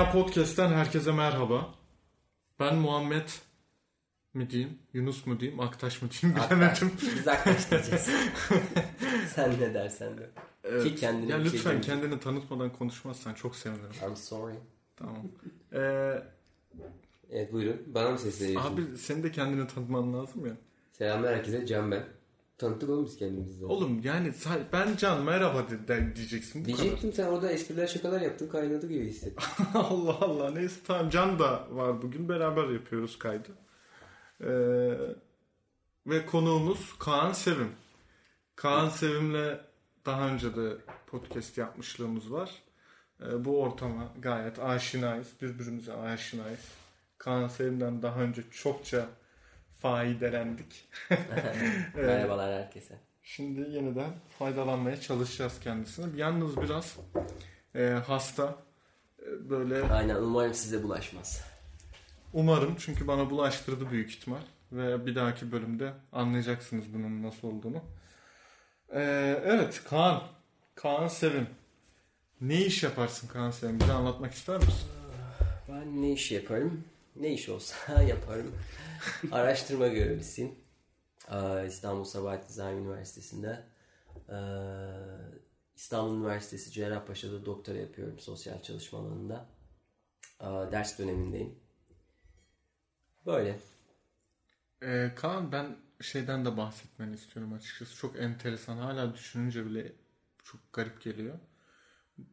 Dünya 0.00 0.12
Podcast'ten 0.12 0.68
herkese 0.68 1.12
merhaba. 1.12 1.74
Ben 2.60 2.76
Muhammed 2.76 3.28
mi 4.34 4.50
diyeyim, 4.50 4.78
Yunus 4.92 5.26
mu 5.26 5.40
diyeyim, 5.40 5.60
Aktaş 5.60 6.02
mı 6.02 6.08
diyeyim 6.10 6.40
bilemedim. 6.40 6.92
Biz 7.16 7.28
Aktaş 7.28 7.70
diyeceğiz. 7.70 8.10
Sen 9.34 9.60
ne 9.60 9.74
dersen 9.74 10.18
de. 10.18 10.30
Evet. 10.64 10.84
Ki 10.84 10.94
kendine 10.94 11.32
ya 11.32 11.38
bir 11.38 11.44
şey 11.44 11.52
lütfen 11.52 11.72
deme. 11.72 11.82
kendini 11.82 12.20
tanıtmadan 12.20 12.72
konuşmazsan 12.72 13.34
çok 13.34 13.56
sevinirim. 13.56 14.08
I'm 14.08 14.16
sorry. 14.16 14.54
Tamam. 14.96 15.16
Ee, 15.72 16.22
Evet 17.30 17.52
buyurun. 17.52 17.82
Bana 17.86 18.10
mı 18.10 18.18
sesleniyorsun? 18.18 18.74
abi 18.74 18.98
senin 18.98 19.22
de 19.22 19.32
kendini 19.32 19.66
tanıtman 19.66 20.14
lazım 20.14 20.46
ya. 20.46 20.52
Selamlar 20.92 21.34
herkese. 21.34 21.66
Can 21.66 21.90
ben. 21.90 22.04
Tanıttık 22.60 22.90
biz 23.04 23.16
kendimizi. 23.16 23.64
Oğlum 23.64 24.00
yani 24.02 24.32
ben 24.72 24.96
Can 24.96 25.22
merhaba 25.24 25.70
de, 25.70 25.88
de- 25.88 26.16
diyeceksin 26.16 26.62
bu 26.62 26.66
Diyecektim 26.66 27.12
sen 27.12 27.26
orada 27.26 27.50
espriler 27.52 27.86
şakalar 27.86 28.20
yaptın 28.20 28.48
kaynadı 28.48 28.88
gibi 28.88 29.06
hissettim. 29.08 29.48
kadar. 29.72 29.84
Allah 29.90 30.16
Allah 30.20 30.50
neyse 30.50 30.80
tamam 30.86 31.10
Can 31.10 31.38
da 31.38 31.66
var 31.70 32.02
bugün 32.02 32.28
beraber 32.28 32.68
yapıyoruz 32.68 33.18
kaydı. 33.18 33.48
Ee, 34.40 34.50
ve 36.06 36.26
konuğumuz 36.26 36.98
Kaan 36.98 37.32
Sevim. 37.32 37.72
Kaan 38.56 38.88
Sevim'le 38.88 39.58
daha 40.06 40.28
önce 40.28 40.56
de 40.56 40.76
podcast 41.06 41.58
yapmışlığımız 41.58 42.32
var. 42.32 42.50
Ee, 43.22 43.44
bu 43.44 43.60
ortama 43.62 44.12
gayet 44.18 44.58
aşinayız. 44.58 45.28
Birbirimize 45.42 45.92
aşinayız. 45.92 46.68
Kaan 47.18 47.48
Sevim'den 47.48 48.02
daha 48.02 48.20
önce 48.20 48.42
çokça 48.50 49.06
faydelendik. 49.82 50.88
Merhabalar 51.96 52.52
herkese. 52.62 52.98
Şimdi 53.22 53.60
yeniden 53.60 54.10
faydalanmaya 54.38 55.00
çalışacağız 55.00 55.60
kendisine. 55.60 56.06
Yalnız 56.16 56.56
biraz 56.56 56.96
e, 57.74 57.82
hasta. 58.06 58.54
E, 59.22 59.50
böyle 59.50 59.82
Aynen 59.82 60.16
umarım 60.16 60.54
size 60.54 60.82
bulaşmaz. 60.82 61.44
umarım 62.32 62.76
çünkü 62.78 63.06
bana 63.06 63.30
bulaştırdı 63.30 63.90
büyük 63.90 64.10
ihtimal. 64.10 64.40
Ve 64.72 65.06
bir 65.06 65.14
dahaki 65.14 65.52
bölümde 65.52 65.92
anlayacaksınız 66.12 66.84
bunun 66.94 67.22
nasıl 67.22 67.48
olduğunu. 67.48 67.82
E, 68.92 69.00
evet 69.44 69.82
Kaan. 69.90 70.22
Kaan 70.74 71.08
Sevim. 71.08 71.46
Ne 72.40 72.64
iş 72.64 72.82
yaparsın 72.82 73.28
Kaan 73.28 73.50
Sevim? 73.50 73.80
Bize 73.80 73.92
anlatmak 73.92 74.32
ister 74.34 74.56
misin? 74.56 74.88
Ben 75.68 76.02
ne 76.02 76.12
iş 76.12 76.32
yaparım? 76.32 76.84
Ne 77.20 77.32
iş 77.32 77.48
olsa 77.48 78.02
yaparım. 78.08 78.54
Araştırma 79.32 79.88
görevlisiyim. 79.88 80.54
Ee, 81.32 81.66
İstanbul 81.66 82.04
Sabahat 82.04 82.48
Design 82.48 82.76
Üniversitesi'nde. 82.76 83.66
Ee, 84.28 84.36
İstanbul 85.74 86.16
Üniversitesi 86.16 86.70
Cerrahpaşa'da 86.72 87.46
doktora 87.46 87.78
yapıyorum 87.78 88.20
sosyal 88.20 88.62
çalışma 88.62 88.98
alanında. 88.98 89.46
Ee, 90.40 90.44
Ders 90.44 90.98
dönemindeyim. 90.98 91.58
Böyle. 93.26 93.58
E, 94.82 95.12
Kaan 95.16 95.52
ben 95.52 95.76
şeyden 96.00 96.44
de 96.44 96.56
bahsetmeni 96.56 97.14
istiyorum 97.14 97.52
açıkçası. 97.52 97.96
Çok 97.96 98.18
enteresan. 98.18 98.76
Hala 98.76 99.14
düşününce 99.14 99.66
bile 99.66 99.92
çok 100.44 100.72
garip 100.72 101.02
geliyor. 101.02 101.38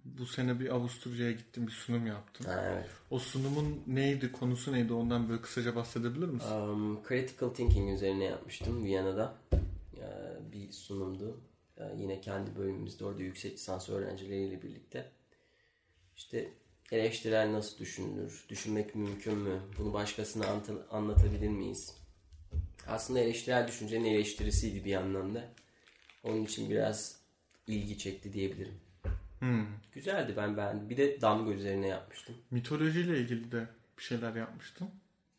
Bu 0.06 0.26
sene 0.26 0.60
bir 0.60 0.70
Avusturya'ya 0.70 1.32
gittim 1.32 1.68
bir 1.68 1.72
sunum 1.72 2.08
yaptım. 2.08 2.46
Evet. 2.50 2.90
O 3.10 3.20
sunumun 3.20 3.84
neydi, 3.88 4.32
konusu 4.32 4.74
neydi 4.74 4.94
ondan 4.94 5.30
böyle 5.30 5.42
kısaca 5.42 5.76
bahsedebilir 5.76 6.28
misin? 6.28 6.52
Um, 6.52 7.04
critical 7.08 7.50
thinking 7.50 7.90
üzerine 7.96 8.24
yapmıştım 8.24 8.84
Viyana'da. 8.84 9.36
Ee, 9.98 10.52
bir 10.52 10.72
sunumdu. 10.72 11.42
Ee, 11.78 11.84
yine 11.98 12.22
kendi 12.22 12.56
bölümümüzde 12.56 13.06
orada 13.06 13.22
yüksek 13.22 13.54
lisans 13.54 13.90
öğrencileriyle 13.90 14.62
birlikte. 14.62 15.12
İşte 16.18 16.50
eleştirel 16.92 17.54
nasıl 17.54 17.78
düşünülür? 17.78 18.46
Düşünmek 18.50 18.96
mümkün 18.96 19.38
mü? 19.38 19.62
Bunu 19.78 19.94
başkasına 19.94 20.46
anlatabilir 20.92 21.50
miyiz? 21.50 21.96
Aslında 22.88 23.20
eleştirel 23.20 23.68
düşüncenin 23.68 24.06
eleştirisiydi 24.06 24.86
bir 24.86 24.96
anlamda. 24.96 25.54
Onun 26.24 26.46
için 26.46 26.70
biraz 26.70 27.18
ilgi 27.68 27.98
çekti 27.98 28.34
diyebilirim. 28.34 28.76
Hmm. 29.40 29.66
Güzeldi 29.92 30.34
ben 30.38 30.58
beğendim. 30.58 30.90
Bir 30.90 30.98
de 30.98 31.22
damga 31.22 31.52
üzerine 31.52 31.88
yapmıştım. 31.88 32.36
Mitolojiyle 32.52 33.20
ilgili 33.20 33.52
de 33.52 33.68
bir 33.98 34.04
şeyler 34.04 34.36
yapmıştım. 34.36 34.92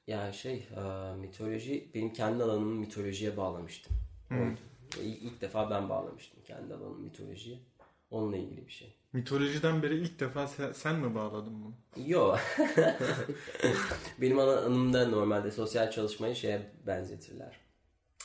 Ya 0.07 0.33
şey, 0.33 0.69
e, 0.77 1.15
mitoloji, 1.17 1.91
benim 1.95 2.13
kendi 2.13 2.45
alanımı 2.45 2.75
mitolojiye 2.75 3.37
bağlamıştım. 3.37 3.97
Oydu. 4.31 4.61
İlk, 5.03 5.23
ilk 5.23 5.41
defa 5.41 5.71
ben 5.71 5.89
bağlamıştım 5.89 6.41
kendi 6.47 6.75
alanımı 6.75 6.99
mitolojiye. 6.99 7.59
Onunla 8.11 8.37
ilgili 8.37 8.67
bir 8.67 8.73
şey. 8.73 8.95
Mitolojiden 9.13 9.83
beri 9.83 9.97
ilk 9.97 10.21
defa 10.21 10.47
sen, 10.47 10.73
sen 10.73 10.97
mi 10.97 11.15
bağladın 11.15 11.65
bunu? 11.65 11.75
Yo. 12.07 12.37
benim 14.21 14.39
alanımda 14.39 15.09
normalde 15.09 15.51
sosyal 15.51 15.91
çalışmayı 15.91 16.37
şeye 16.37 16.73
benzetirler. 16.87 17.61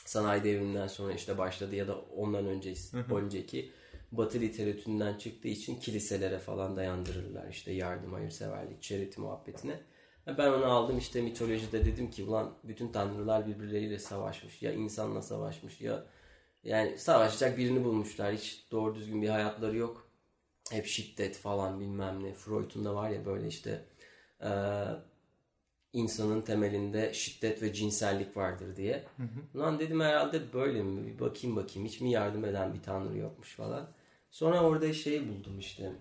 Sanayi 0.06 0.44
devriminden 0.44 0.88
sonra 0.88 1.14
işte 1.14 1.38
başladı 1.38 1.76
ya 1.76 1.88
da 1.88 2.00
ondan 2.00 2.46
önce 2.46 2.74
önceki 3.10 3.72
Batı 4.18 4.40
literatüründen 4.41 5.18
çıktığı 5.18 5.47
için 5.47 5.79
kiliselere 5.79 6.40
falan 6.40 6.75
dayandırırlar. 6.78 7.47
İşte 7.50 7.72
yardım, 7.72 8.13
hayırseverlik, 8.13 8.81
charity 8.81 9.22
muhabbetine. 9.22 9.79
Ha, 10.25 10.38
Ben 10.38 10.47
onu 10.51 10.66
aldım 10.66 10.97
işte 10.97 11.22
mitolojide 11.22 11.85
dedim 11.85 12.12
ki 12.12 12.24
ulan 12.24 12.53
bütün 12.63 12.91
tanrılar 12.91 13.47
birbirleriyle 13.47 14.00
savaşmış. 14.00 14.62
Ya 14.62 14.74
insanla 14.74 15.22
savaşmış 15.22 15.81
ya 15.81 16.06
yani 16.63 16.97
savaşacak 16.97 17.57
birini 17.57 17.84
bulmuşlar. 17.84 18.34
Hiç 18.35 18.68
doğru 18.72 18.96
düzgün 18.96 19.22
bir 19.22 19.29
hayatları 19.29 19.78
yok. 19.78 20.09
Hep 20.72 20.85
şiddet 20.85 21.38
falan 21.38 21.80
bilmem 21.80 22.24
ne. 22.24 22.34
Freud'un 22.34 22.85
da 22.85 22.95
var 22.95 23.09
ya 23.09 23.25
böyle 23.25 23.47
işte 23.47 23.85
eee, 24.44 24.50
insanın 25.94 26.41
temelinde 26.41 27.13
şiddet 27.13 27.62
ve 27.62 27.74
cinsellik 27.74 28.38
vardır 28.38 28.75
diye. 28.75 29.03
Ulan 29.56 29.80
dedim 29.80 30.00
herhalde 30.01 30.53
böyle 30.53 30.84
mi? 30.84 31.07
Bir 31.07 31.19
bakayım 31.19 31.56
bakayım. 31.56 31.88
Hiç 31.88 32.01
mi 32.01 32.12
yardım 32.12 32.45
eden 32.45 32.74
bir 32.74 32.81
tanrı 32.84 33.18
yokmuş 33.18 33.56
falan. 33.56 33.88
Sonra 34.34 34.62
orada 34.64 34.94
şey 34.94 35.28
buldum 35.30 35.60
işte. 35.60 35.92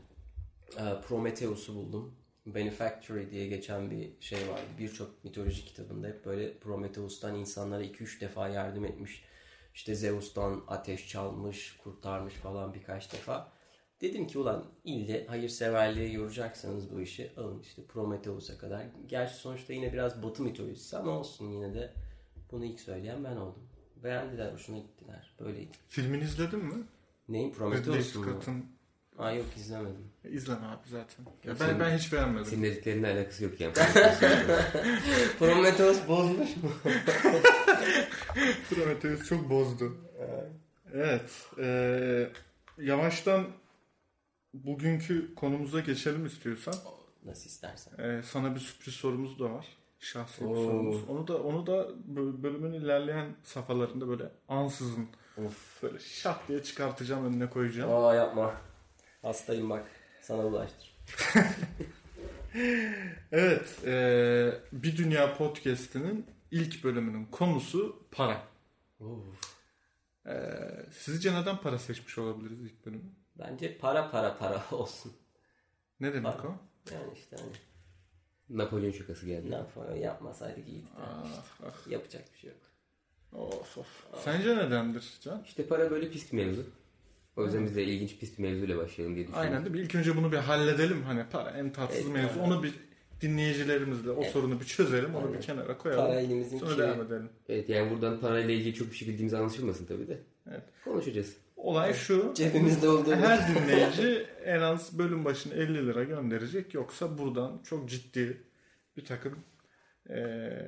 e, 0.79 1.01
Prometheus'u 1.09 1.75
buldum. 1.75 2.15
Benefactory 2.47 3.31
diye 3.31 3.47
geçen 3.47 3.91
bir 3.91 4.11
şey 4.21 4.39
vardı. 4.39 4.63
Birçok 4.79 5.25
mitoloji 5.25 5.65
kitabında 5.65 6.07
hep 6.09 6.25
böyle 6.25 6.59
Prometheus'tan 6.59 7.35
insanlara 7.35 7.85
2-3 7.85 8.21
defa 8.21 8.49
yardım 8.49 8.85
etmiş. 8.85 9.25
İşte 9.75 9.95
Zeus'tan 9.95 10.65
ateş 10.69 11.09
çalmış, 11.09 11.77
kurtarmış 11.85 12.35
falan 12.35 12.75
birkaç 12.75 13.13
defa. 13.13 13.53
Dedim 14.01 14.27
ki 14.27 14.39
ulan 14.39 14.65
ille 14.85 15.27
hayırseverliğe 15.27 16.09
yoracaksanız 16.09 16.93
bu 16.95 17.01
işi 17.01 17.31
alın 17.37 17.61
işte 17.61 17.83
Prometheus'a 17.85 18.59
kadar. 18.59 18.87
Gerçi 19.07 19.35
sonuçta 19.35 19.73
yine 19.73 19.93
biraz 19.93 20.23
batı 20.23 20.43
mitolojisi 20.43 20.97
ama 20.97 21.11
olsun 21.11 21.51
yine 21.51 21.75
de 21.75 21.93
bunu 22.51 22.65
ilk 22.65 22.81
söyleyen 22.81 23.25
ben 23.25 23.37
oldum. 23.37 23.69
Beğendiler, 24.05 24.53
hoşuna 24.53 24.79
gittiler. 24.79 25.35
Böyleydi. 25.41 25.77
Filmini 25.89 26.25
izledin 26.25 26.65
mi? 26.65 26.85
Neyin 27.29 27.53
Prometheus 27.53 28.15
mu? 28.15 28.27
Aa 29.19 29.33
yok 29.33 29.47
izlemedim. 29.57 30.13
İzleme 30.25 30.67
abi 30.67 30.89
zaten. 30.91 31.25
Ya 31.45 31.55
ben, 31.61 31.67
senin- 31.67 31.81
ben 31.81 31.99
hiç 31.99 32.13
beğenmedim. 32.13 32.47
Senin 32.47 32.63
dediklerinle 32.63 33.13
alakası 33.13 33.45
yok 33.45 33.61
yani. 33.61 33.73
Prometheus 35.39 36.09
bozmuş 36.09 36.57
mu? 36.57 36.71
Prometheus 38.71 39.29
çok 39.29 39.51
bozdu. 39.51 39.97
Evet. 40.95 41.47
eee, 41.59 42.31
yavaştan 42.79 43.47
bugünkü 44.55 45.35
konumuza 45.35 45.81
geçelim 45.81 46.27
istiyorsan. 46.27 46.75
Nasıl 47.25 47.47
istersen. 47.47 47.99
Ee, 47.99 48.23
sana 48.23 48.55
bir 48.55 48.61
sürpriz 48.61 48.95
sorumuz 48.95 49.39
da 49.39 49.45
var. 49.53 49.67
Şahsi 50.01 50.41
bir 50.41 50.55
sorumuz. 50.55 51.09
Onu 51.09 51.29
da 51.29 51.43
onu 51.43 51.67
da 51.67 51.89
bö- 52.15 52.43
bölümün 52.43 52.73
ilerleyen 52.73 53.37
safhalarında 53.43 54.09
böyle 54.09 54.25
ansızın 54.49 55.09
Of. 55.39 55.83
böyle 55.83 55.99
şak 55.99 56.49
diye 56.49 56.63
çıkartacağım 56.63 57.27
önüne 57.27 57.51
koyacağım. 57.51 57.93
Aa 58.05 58.15
yapma. 58.15 58.55
Hastayım 59.23 59.71
bak. 59.71 59.87
Sana 60.23 60.43
bulaştır. 60.45 60.95
Evet, 63.33 63.79
ee, 63.87 64.53
bir 64.73 64.97
dünya 64.97 65.37
podcast'inin 65.37 66.27
ilk 66.51 66.85
bölümünün 66.85 67.25
konusu 67.25 68.07
para. 68.11 68.43
Of. 69.01 69.25
Ee, 70.27 70.33
sizce 70.93 71.35
neden 71.35 71.57
para 71.57 71.79
seçmiş 71.79 72.19
olabiliriz 72.19 72.61
ilk 72.61 72.87
bölümü? 72.87 73.03
Bence 73.39 73.79
para 73.79 74.11
para 74.11 74.39
para 74.39 74.63
olsun. 74.77 75.13
Ne 76.01 76.13
demek 76.15 76.39
Para. 76.39 76.49
o? 76.49 76.55
Yani 76.95 77.13
işte 77.15 77.37
hani 77.37 77.53
Napolyon 78.59 78.93
şakası 78.93 79.27
geldi. 79.27 79.49
yapalım 79.49 79.97
yapmasaydık 79.97 80.69
iyiydi. 80.69 80.87
Ah, 81.01 81.25
ah, 81.67 81.91
Yapacak 81.91 82.33
bir 82.35 82.39
şey 82.39 82.51
yok. 82.51 82.61
Of, 83.33 83.79
of. 83.79 83.87
Sence 84.25 84.57
nedendir 84.57 85.05
Can? 85.21 85.43
İşte 85.47 85.67
para 85.67 85.91
böyle 85.91 86.11
pis 86.11 86.33
bir 86.33 86.37
mevzu. 86.37 86.63
O 87.37 87.45
yüzden 87.45 87.65
biz 87.67 87.77
de 87.77 87.85
ilginç 87.85 88.19
pis 88.19 88.39
bir 88.39 88.43
mevzuyla 88.43 88.77
başlayalım 88.77 89.17
diye 89.17 89.27
düşünüyorum. 89.27 89.55
Aynen 89.55 89.73
mi? 89.73 89.79
İlk 89.79 89.95
önce 89.95 90.17
bunu 90.17 90.33
bir 90.33 90.37
halledelim. 90.37 91.03
Hani 91.03 91.25
para 91.33 91.51
en 91.51 91.73
tatsız 91.73 92.01
Evet, 92.03 92.13
mevzu. 92.13 92.35
para. 92.35 92.45
Onu 92.45 92.63
bir 92.63 92.75
dinleyicilerimizle 93.21 94.11
o 94.11 94.25
sorunu 94.25 94.61
bir 94.61 94.65
çözelim. 94.65 95.15
Onu 95.15 95.25
Aynen. 95.27 95.39
bir 95.39 95.41
kenara 95.43 95.79
koyalım. 95.79 96.07
Para 96.07 96.21
elimizin 96.21 96.59
Sonra 96.59 96.79
devam 96.79 97.07
edelim. 97.07 97.29
Evet 97.49 97.69
yani 97.69 97.91
buradan 97.91 98.21
parayla 98.21 98.55
ilgili 98.55 98.75
çok 98.75 98.91
bir 98.91 98.97
şey 98.97 99.09
bildiğimiz 99.09 99.35
anlaşılmasın 99.35 99.87
tabii 99.87 100.09
de. 100.09 100.19
Evet. 100.51 100.63
Konuşacağız. 100.85 101.37
olay 101.57 101.95
şu. 101.95 102.33
Cebimizde 102.35 102.89
olduğu 102.89 103.15
Her 103.15 103.49
dinleyici 103.49 104.27
en 104.45 104.61
az 104.61 104.99
bölüm 104.99 105.25
başına 105.25 105.55
50 105.55 105.87
lira 105.87 106.05
gönderecek. 106.05 106.75
Yoksa 106.75 107.19
buradan 107.19 107.61
çok 107.65 107.89
ciddi 107.89 108.43
bir 108.97 109.05
takım 109.05 109.39
e, 110.11 110.21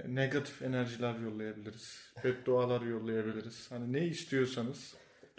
negatif 0.09 0.63
enerjiler 0.63 1.15
yollayabiliriz. 1.15 1.99
Beddualar 2.25 2.81
yollayabiliriz. 2.81 3.71
Hani 3.71 3.93
ne 3.93 4.07
istiyorsanız 4.07 4.95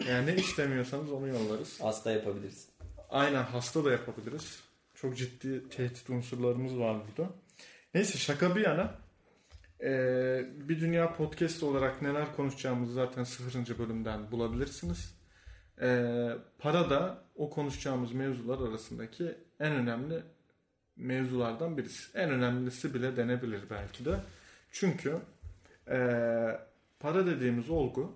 yani 0.08 0.26
ne 0.26 0.34
istemiyorsanız 0.34 1.12
onu 1.12 1.28
yollarız. 1.28 1.80
hasta 1.80 2.10
yapabiliriz. 2.10 2.68
Aynen 3.10 3.42
hasta 3.42 3.84
da 3.84 3.90
yapabiliriz. 3.90 4.60
Çok 4.94 5.16
ciddi 5.16 5.68
tehdit 5.68 6.10
unsurlarımız 6.10 6.78
var 6.78 6.96
burada. 7.08 7.30
Neyse 7.94 8.18
şaka 8.18 8.56
bir 8.56 8.60
yana. 8.60 8.94
Ee, 9.82 10.44
bir 10.68 10.80
Dünya 10.80 11.16
Podcast 11.16 11.62
olarak 11.62 12.02
neler 12.02 12.36
konuşacağımızı 12.36 12.92
zaten 12.92 13.24
0. 13.24 13.78
bölümden 13.78 14.30
bulabilirsiniz. 14.30 15.14
Ee, 15.80 16.28
para 16.58 16.90
da 16.90 17.24
o 17.34 17.50
konuşacağımız 17.50 18.12
mevzular 18.12 18.68
arasındaki 18.68 19.34
en 19.60 19.72
önemli 19.72 20.22
mevzulardan 20.96 21.78
birisi. 21.78 22.18
En 22.18 22.30
önemlisi 22.30 22.94
bile 22.94 23.16
denebilir 23.16 23.60
belki 23.70 24.04
de. 24.04 24.20
Çünkü 24.72 25.18
e, 25.88 25.98
para 27.00 27.26
dediğimiz 27.26 27.70
olgu 27.70 28.12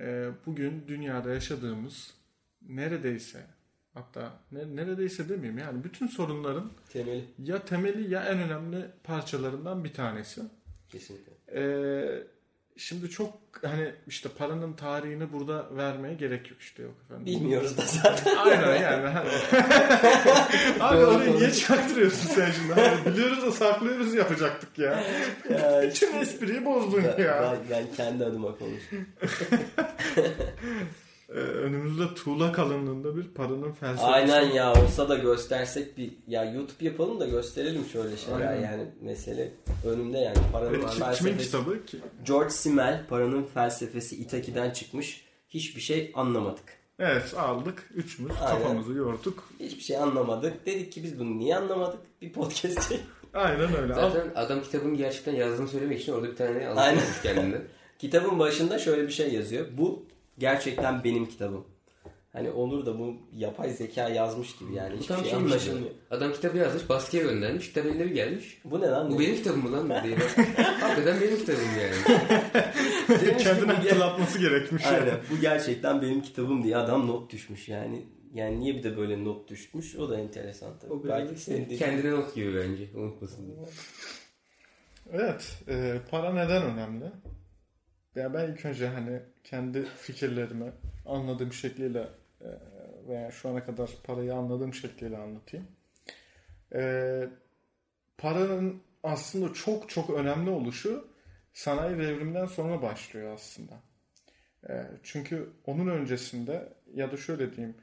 e, 0.00 0.30
bugün 0.46 0.84
dünyada 0.88 1.30
yaşadığımız 1.34 2.14
neredeyse 2.62 3.46
hatta 3.94 4.32
ne, 4.52 4.76
neredeyse 4.76 5.28
demeyeyim 5.28 5.58
yani 5.58 5.84
bütün 5.84 6.06
sorunların 6.06 6.70
Temeli. 6.92 7.24
ya 7.38 7.64
temeli 7.64 8.10
ya 8.10 8.24
en 8.24 8.38
önemli 8.38 8.86
parçalarından 9.04 9.84
bir 9.84 9.92
tanesi. 9.92 10.42
Kesinlikle. 10.88 11.32
Ee, 11.52 12.26
şimdi 12.78 13.10
çok 13.10 13.32
hani 13.62 13.92
işte 14.06 14.28
paranın 14.38 14.72
tarihini 14.72 15.32
burada 15.32 15.76
vermeye 15.76 16.14
gerek 16.14 16.50
yok 16.50 16.60
işte 16.60 16.82
yok 16.82 16.94
efendim. 17.04 17.26
Bilmiyoruz 17.26 17.78
da 17.78 17.82
zaten. 17.86 18.36
Aynen 18.44 18.82
yani. 18.82 19.06
Hani- 19.06 19.28
Abi 20.80 21.04
orayı 21.04 21.36
niye 21.36 21.52
çaktırıyorsun 21.52 22.28
sen 22.28 22.50
şimdi? 22.50 22.72
Hani 22.72 23.06
biliyoruz 23.06 23.42
da 23.42 23.52
saklıyoruz 23.52 24.14
yapacaktık 24.14 24.78
ya. 24.78 25.04
Ya, 25.50 25.90
Tüm 25.94 26.16
espriyi 26.18 26.64
bozdun 26.64 27.04
ben, 27.18 27.22
ya. 27.24 27.42
ben, 27.42 27.58
ben 27.70 27.94
kendi 27.96 28.24
adıma 28.24 28.48
konuşayım. 28.58 29.06
Ee, 31.28 31.32
önümüzde 31.38 32.14
tuğla 32.14 32.52
kalınlığında 32.52 33.16
bir 33.16 33.28
paranın 33.28 33.72
felsefesi. 33.72 34.06
Aynen 34.06 34.42
ya 34.50 34.72
olsa 34.72 35.08
da 35.08 35.14
göstersek 35.16 35.98
bir 35.98 36.10
ya 36.28 36.44
YouTube 36.44 36.84
yapalım 36.84 37.20
da 37.20 37.26
gösterelim 37.26 37.84
şöyle 37.92 38.16
şeyler 38.16 38.46
Aynen. 38.46 38.62
yani 38.62 38.82
mesele 39.00 39.52
önümde 39.86 40.18
yani 40.18 40.36
paranın 40.52 40.74
Evet, 40.74 40.84
ki- 40.86 40.90
kimin 40.94 41.06
felsefesi. 41.06 41.44
kitabı 41.44 41.84
ki? 41.86 41.98
George 42.26 42.50
Simmel 42.50 43.06
paranın 43.08 43.44
felsefesi 43.44 44.16
Itaki'den 44.16 44.70
çıkmış. 44.70 45.24
Hiçbir 45.48 45.80
şey 45.80 46.12
anlamadık. 46.14 46.64
Evet 46.98 47.34
aldık. 47.38 47.90
Üçümüz 47.94 48.32
Aynen. 48.42 48.62
kafamızı 48.62 48.92
yorduk. 48.92 49.48
Hiçbir 49.60 49.82
şey 49.82 49.96
anlamadık. 49.96 50.66
Dedik 50.66 50.92
ki 50.92 51.02
biz 51.04 51.18
bunu 51.18 51.38
niye 51.38 51.56
anlamadık? 51.56 52.00
Bir 52.22 52.32
podcast 52.32 52.88
çek. 52.88 53.00
Aynen 53.34 53.76
öyle. 53.82 53.94
Al- 53.94 54.10
Zaten 54.10 54.32
adam 54.34 54.62
kitabın 54.62 54.96
gerçekten 54.96 55.34
yazdığını 55.34 55.68
söylemek 55.68 56.00
için 56.00 56.12
orada 56.12 56.26
bir 56.30 56.36
tane 56.36 56.68
anlatmış 56.68 57.22
kendinden. 57.22 57.62
Kitabın 57.98 58.38
başında 58.38 58.78
şöyle 58.78 59.02
bir 59.02 59.12
şey 59.12 59.34
yazıyor. 59.34 59.66
Bu 59.78 60.02
gerçekten 60.38 61.04
benim 61.04 61.26
kitabım. 61.26 61.64
Hani 62.32 62.50
olur 62.50 62.86
da 62.86 62.98
bu 62.98 63.16
yapay 63.32 63.70
zeka 63.70 64.08
yazmış 64.08 64.56
gibi 64.56 64.74
yani 64.74 64.94
Bu 64.94 65.00
hiçbir 65.00 65.14
tam 65.14 65.24
şey 65.24 65.34
anlaşılmıyor. 65.34 65.90
Adam 66.10 66.32
kitabı 66.32 66.58
yazmış, 66.58 66.88
baskıya 66.88 67.22
göndermiş, 67.22 67.68
kitap 67.68 67.86
eline 67.86 68.04
bir 68.04 68.10
gelmiş. 68.10 68.60
Bu 68.64 68.80
ne 68.80 68.86
lan? 68.86 69.10
Bu 69.10 69.18
benim 69.20 69.36
kitabım 69.36 69.62
mı 69.62 69.72
lan 69.72 70.04
diye. 70.04 70.16
Hakikaten 70.80 71.20
benim 71.20 71.36
kitabım 71.38 71.60
yani. 71.80 72.20
Demiş 73.20 73.38
ki 73.38 73.44
Kendine 73.44 73.72
ger- 73.72 73.74
hatırlatması 73.76 74.38
gerekmiş. 74.38 74.84
yani. 74.84 74.96
Aynen. 74.96 75.14
Bu 75.30 75.40
gerçekten 75.40 76.02
benim 76.02 76.22
kitabım 76.22 76.62
diye 76.64 76.76
adam 76.76 77.06
not 77.06 77.32
düşmüş 77.32 77.68
yani. 77.68 78.06
Yani 78.34 78.60
niye 78.60 78.74
bir 78.74 78.82
de 78.82 78.96
böyle 78.96 79.24
not 79.24 79.48
düşmüş? 79.48 79.96
O 79.96 80.08
da 80.08 80.20
enteresan 80.20 80.78
tabii. 80.78 80.92
O 80.92 81.04
Belki 81.08 81.50
dediğin- 81.50 81.78
kendine 81.78 82.10
not 82.10 82.34
gibi 82.34 82.54
bence. 82.56 82.88
Unutmasın 82.94 83.46
diye. 83.46 83.56
Evet. 85.12 85.58
e, 85.68 85.94
para 86.10 86.32
neden 86.32 86.62
önemli? 86.62 87.04
Ya 88.18 88.34
ben 88.34 88.52
ilk 88.52 88.64
önce 88.64 88.88
hani 88.88 89.20
kendi 89.44 89.84
fikirlerimi 89.84 90.72
anladığım 91.06 91.52
şekliyle 91.52 92.08
e, 92.40 92.48
veya 93.08 93.30
şu 93.30 93.48
ana 93.48 93.64
kadar 93.64 93.90
parayı 94.04 94.34
anladığım 94.34 94.74
şekliyle 94.74 95.16
anlatayım. 95.16 95.66
E, 96.74 96.82
paranın 98.18 98.82
aslında 99.02 99.54
çok 99.54 99.88
çok 99.88 100.10
önemli 100.10 100.50
oluşu 100.50 101.08
sanayi 101.52 101.98
devriminden 101.98 102.46
sonra 102.46 102.82
başlıyor 102.82 103.34
aslında. 103.34 103.74
E, 104.68 104.86
çünkü 105.02 105.50
onun 105.66 105.86
öncesinde 105.86 106.72
ya 106.94 107.12
da 107.12 107.16
şöyle 107.16 107.56
diyeyim 107.56 107.76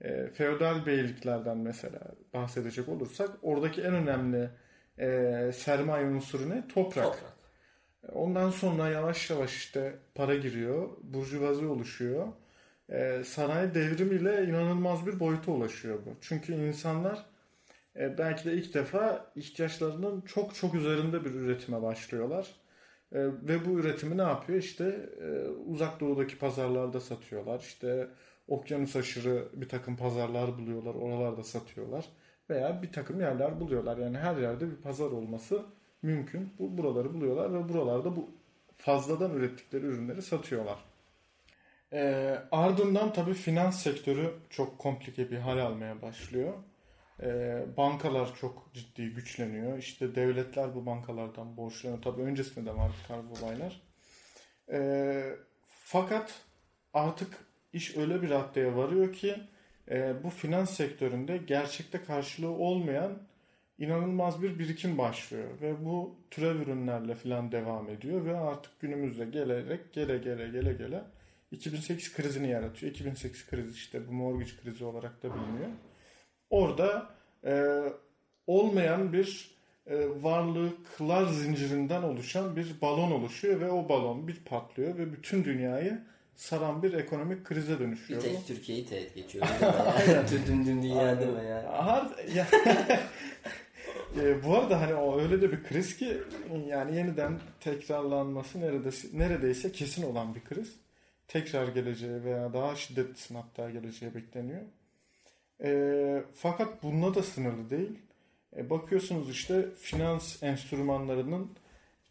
e, 0.00 0.26
feodal 0.26 0.86
beyliklerden 0.86 1.56
mesela 1.56 2.00
bahsedecek 2.34 2.88
olursak 2.88 3.30
oradaki 3.42 3.82
en 3.82 3.94
önemli 3.94 4.50
e, 4.98 5.50
sermaye 5.54 6.06
unsuru 6.06 6.50
ne? 6.50 6.68
Toprak. 6.68 7.04
Toprak. 7.04 7.41
Ondan 8.08 8.50
sonra 8.50 8.88
yavaş 8.88 9.30
yavaş 9.30 9.56
işte 9.56 9.98
para 10.14 10.34
giriyor, 10.34 10.88
burjuvazi 11.02 11.66
oluşuyor. 11.66 12.28
Ee, 12.90 13.22
sanayi 13.24 13.74
devrimiyle 13.74 14.44
inanılmaz 14.44 15.06
bir 15.06 15.20
boyuta 15.20 15.52
ulaşıyor 15.52 15.98
bu. 16.06 16.10
Çünkü 16.20 16.54
insanlar 16.54 17.26
e, 17.96 18.18
belki 18.18 18.44
de 18.44 18.52
ilk 18.52 18.74
defa 18.74 19.32
ihtiyaçlarının 19.36 20.20
çok 20.20 20.54
çok 20.54 20.74
üzerinde 20.74 21.24
bir 21.24 21.30
üretime 21.30 21.82
başlıyorlar. 21.82 22.46
E, 23.12 23.18
ve 23.24 23.66
bu 23.66 23.78
üretimi 23.80 24.18
ne 24.18 24.22
yapıyor? 24.22 24.58
İşte 24.58 25.10
e, 25.22 25.48
uzak 25.48 26.00
doğudaki 26.00 26.38
pazarlarda 26.38 27.00
satıyorlar. 27.00 27.60
İşte 27.60 28.08
okyanus 28.48 28.96
aşırı 28.96 29.48
bir 29.54 29.68
takım 29.68 29.96
pazarlar 29.96 30.58
buluyorlar, 30.58 30.94
oralarda 30.94 31.42
satıyorlar. 31.42 32.04
Veya 32.50 32.82
bir 32.82 32.92
takım 32.92 33.20
yerler 33.20 33.60
buluyorlar. 33.60 33.96
Yani 33.98 34.18
her 34.18 34.36
yerde 34.36 34.70
bir 34.70 34.76
pazar 34.76 35.10
olması 35.10 35.62
mümkün. 36.02 36.52
Bu 36.58 36.78
buraları 36.78 37.14
buluyorlar 37.14 37.54
ve 37.54 37.68
buralarda 37.68 38.16
bu 38.16 38.30
fazladan 38.76 39.34
ürettikleri 39.34 39.86
ürünleri 39.86 40.22
satıyorlar. 40.22 40.78
Ee, 41.92 42.38
ardından 42.52 43.12
tabii 43.12 43.34
finans 43.34 43.82
sektörü 43.82 44.34
çok 44.50 44.78
komplike 44.78 45.30
bir 45.30 45.38
hal 45.38 45.58
almaya 45.58 46.02
başlıyor. 46.02 46.54
Ee, 47.22 47.64
bankalar 47.76 48.34
çok 48.34 48.70
ciddi 48.74 49.10
güçleniyor. 49.10 49.78
İşte 49.78 50.14
devletler 50.14 50.74
bu 50.74 50.86
bankalardan 50.86 51.56
borçlanıyor. 51.56 52.02
Tabii 52.02 52.22
öncesinde 52.22 52.70
de 52.70 52.76
var 52.76 52.92
bu 53.10 53.44
olaylar. 53.44 53.82
Ee, 54.72 55.36
fakat 55.68 56.40
artık 56.94 57.28
iş 57.72 57.96
öyle 57.96 58.22
bir 58.22 58.30
raddeye 58.30 58.76
varıyor 58.76 59.12
ki 59.12 59.36
e, 59.90 60.24
bu 60.24 60.30
finans 60.30 60.76
sektöründe 60.76 61.36
gerçekte 61.36 62.02
karşılığı 62.02 62.50
olmayan 62.50 63.18
inanılmaz 63.78 64.42
bir 64.42 64.58
birikim 64.58 64.98
başlıyor 64.98 65.48
ve 65.62 65.84
bu 65.84 66.16
türev 66.30 66.56
ürünlerle 66.60 67.14
falan 67.14 67.52
devam 67.52 67.90
ediyor 67.90 68.24
ve 68.24 68.36
artık 68.36 68.80
günümüzde 68.80 69.24
gelerek 69.24 69.92
gele 69.92 70.18
gele 70.18 70.48
gele 70.48 70.72
gele 70.72 71.04
2008 71.50 72.12
krizini 72.14 72.50
yaratıyor. 72.50 72.92
2008 72.92 73.46
krizi 73.46 73.70
işte 73.70 74.08
bu 74.08 74.12
mortgage 74.12 74.50
krizi 74.62 74.84
olarak 74.84 75.22
da 75.22 75.28
biliniyor. 75.34 75.70
Orada 76.50 77.10
e, 77.44 77.82
olmayan 78.46 79.12
bir 79.12 79.50
e, 79.86 79.96
varlıklar 80.22 81.26
zincirinden 81.26 82.02
oluşan 82.02 82.56
bir 82.56 82.80
balon 82.82 83.10
oluşuyor 83.10 83.60
ve 83.60 83.70
o 83.70 83.88
balon 83.88 84.28
bir 84.28 84.36
patlıyor 84.44 84.98
ve 84.98 85.12
bütün 85.12 85.44
dünyayı 85.44 86.02
saran 86.36 86.82
bir 86.82 86.92
ekonomik 86.92 87.44
krize 87.44 87.72
Bir 87.74 87.78
dönüşüyor. 87.78 88.20
bu. 88.20 88.24
tek 88.24 88.46
Türkiye'yi 88.46 88.86
teğet 88.86 89.14
geçiyor. 89.14 89.46
Tüm 90.28 90.44
tüm 90.44 90.64
tüm 90.64 90.82
dünya 90.82 91.20
değil 91.20 91.32
mi 91.32 91.44
ya? 91.44 92.08
E, 94.20 94.44
bu 94.44 94.56
arada 94.56 94.80
hani 94.80 94.94
o 94.94 95.20
öyle 95.20 95.42
de 95.42 95.52
bir 95.52 95.62
kriz 95.62 95.96
ki 95.96 96.22
yani 96.66 96.96
yeniden 96.96 97.40
tekrarlanması 97.60 98.60
neredeyse, 98.60 99.08
neredeyse 99.12 99.72
kesin 99.72 100.02
olan 100.02 100.34
bir 100.34 100.44
kriz. 100.44 100.76
Tekrar 101.28 101.68
geleceği 101.68 102.24
veya 102.24 102.52
daha 102.52 102.76
şiddetlisinin 102.76 103.38
hatta 103.38 103.70
geleceği 103.70 104.14
bekleniyor. 104.14 104.62
E, 105.64 106.22
fakat 106.34 106.82
bununla 106.82 107.14
da 107.14 107.22
sınırlı 107.22 107.70
değil. 107.70 107.98
E, 108.56 108.70
bakıyorsunuz 108.70 109.30
işte 109.30 109.66
finans 109.78 110.42
enstrümanlarının 110.42 111.50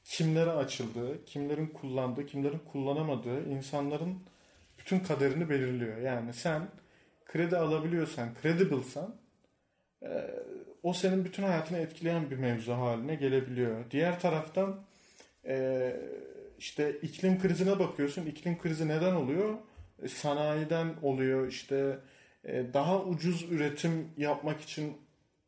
kimlere 0.03 0.51
açıldığı, 0.51 1.25
kimlerin 1.25 1.67
kullandığı, 1.67 2.25
kimlerin 2.25 2.61
kullanamadığı 2.71 3.49
insanların 3.49 4.19
bütün 4.79 4.99
kaderini 4.99 5.49
belirliyor. 5.49 5.97
Yani 5.97 6.33
sen 6.33 6.67
kredi 7.25 7.57
alabiliyorsan, 7.57 8.29
credible'san 8.41 9.15
e, 10.03 10.29
o 10.83 10.93
senin 10.93 11.25
bütün 11.25 11.43
hayatını 11.43 11.77
etkileyen 11.77 12.29
bir 12.31 12.37
mevzu 12.37 12.73
haline 12.73 13.15
gelebiliyor. 13.15 13.91
Diğer 13.91 14.19
taraftan 14.19 14.83
e, 15.45 15.95
işte 16.59 16.99
iklim 17.01 17.41
krizine 17.41 17.79
bakıyorsun. 17.79 18.25
İklim 18.25 18.57
krizi 18.57 18.87
neden 18.87 19.13
oluyor? 19.13 19.53
E, 20.03 20.07
sanayiden 20.07 20.89
oluyor. 21.01 21.47
İşte 21.47 21.99
e, 22.45 22.73
daha 22.73 23.03
ucuz 23.03 23.51
üretim 23.51 24.07
yapmak 24.17 24.61
için 24.61 24.97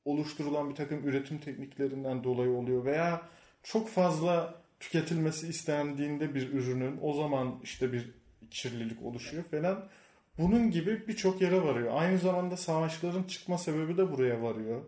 oluşturulan 0.06 0.70
bir 0.70 0.76
takım 0.76 1.08
üretim 1.08 1.38
tekniklerinden 1.38 2.24
dolayı 2.24 2.52
oluyor 2.52 2.86
veya 2.86 3.22
çok 3.64 3.90
fazla 3.90 4.56
tüketilmesi 4.80 5.48
istendiğinde 5.48 6.36
bir 6.36 6.54
ürünün 6.54 7.00
o 7.02 7.14
zaman 7.14 7.60
işte 7.64 7.94
bir 7.94 8.12
kirlilik 8.52 9.04
oluşuyor 9.04 9.44
falan. 9.44 9.90
bunun 10.38 10.72
gibi 10.72 11.08
birçok 11.08 11.42
yere 11.42 11.64
varıyor. 11.64 11.92
Aynı 11.96 12.18
zamanda 12.18 12.58
savaşların 12.58 13.24
çıkma 13.24 13.58
sebebi 13.58 13.98
de 13.98 14.12
buraya 14.12 14.42
varıyor. 14.42 14.82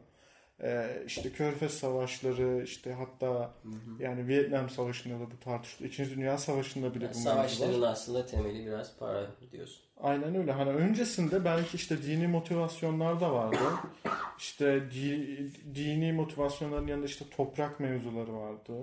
Ee, 0.64 1.04
işte 1.08 1.32
Körfez 1.32 1.72
Savaşları, 1.74 2.64
işte 2.64 2.94
hatta 2.94 3.54
yani 4.00 4.28
Vietnam 4.28 4.70
Savaşı'nda 4.70 5.20
da 5.26 5.32
bu 5.32 5.40
tartışılıyor. 5.40 5.94
İkinci 5.94 6.16
Dünya 6.16 6.38
Savaşı'nda 6.38 6.94
bile 6.96 7.06
Yani 7.06 7.14
bu 7.14 7.18
mevzu 7.18 7.30
var. 7.30 7.48
savaşların 7.48 7.82
aslında 7.82 8.26
temeli 8.26 8.66
biraz 8.66 8.98
para 8.98 9.28
diyorsun. 9.52 9.82
Aynen 10.02 10.36
öyle. 10.36 10.52
Hani 10.52 10.70
öncesinde 10.70 11.46
belki 11.46 11.78
işte 11.78 12.04
dini 12.04 12.28
motivasyonlar 12.28 13.22
da 13.22 13.34
vardı. 13.34 13.58
İşte 14.40 14.92
di- 14.92 15.52
dini 15.76 16.14
motivasyonların 16.14 16.88
yanında 16.88 17.06
işte 17.06 17.26
toprak 17.38 17.80
mevzuları 17.80 18.34
vardı. 18.34 18.74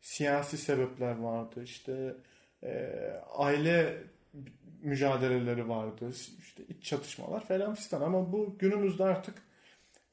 Siyasi 0.00 0.58
sebepler 0.58 1.18
vardı. 1.18 1.62
İşte 1.64 2.14
e, 2.62 2.90
aile 3.36 4.02
mücadeleleri 4.82 5.68
vardı. 5.68 6.10
İşte 6.38 6.62
iç 6.68 6.84
çatışmalar 6.84 7.46
falan 7.46 7.74
fistan. 7.74 8.00
Ama 8.00 8.32
bu 8.32 8.56
günümüzde 8.58 9.04
artık 9.04 9.34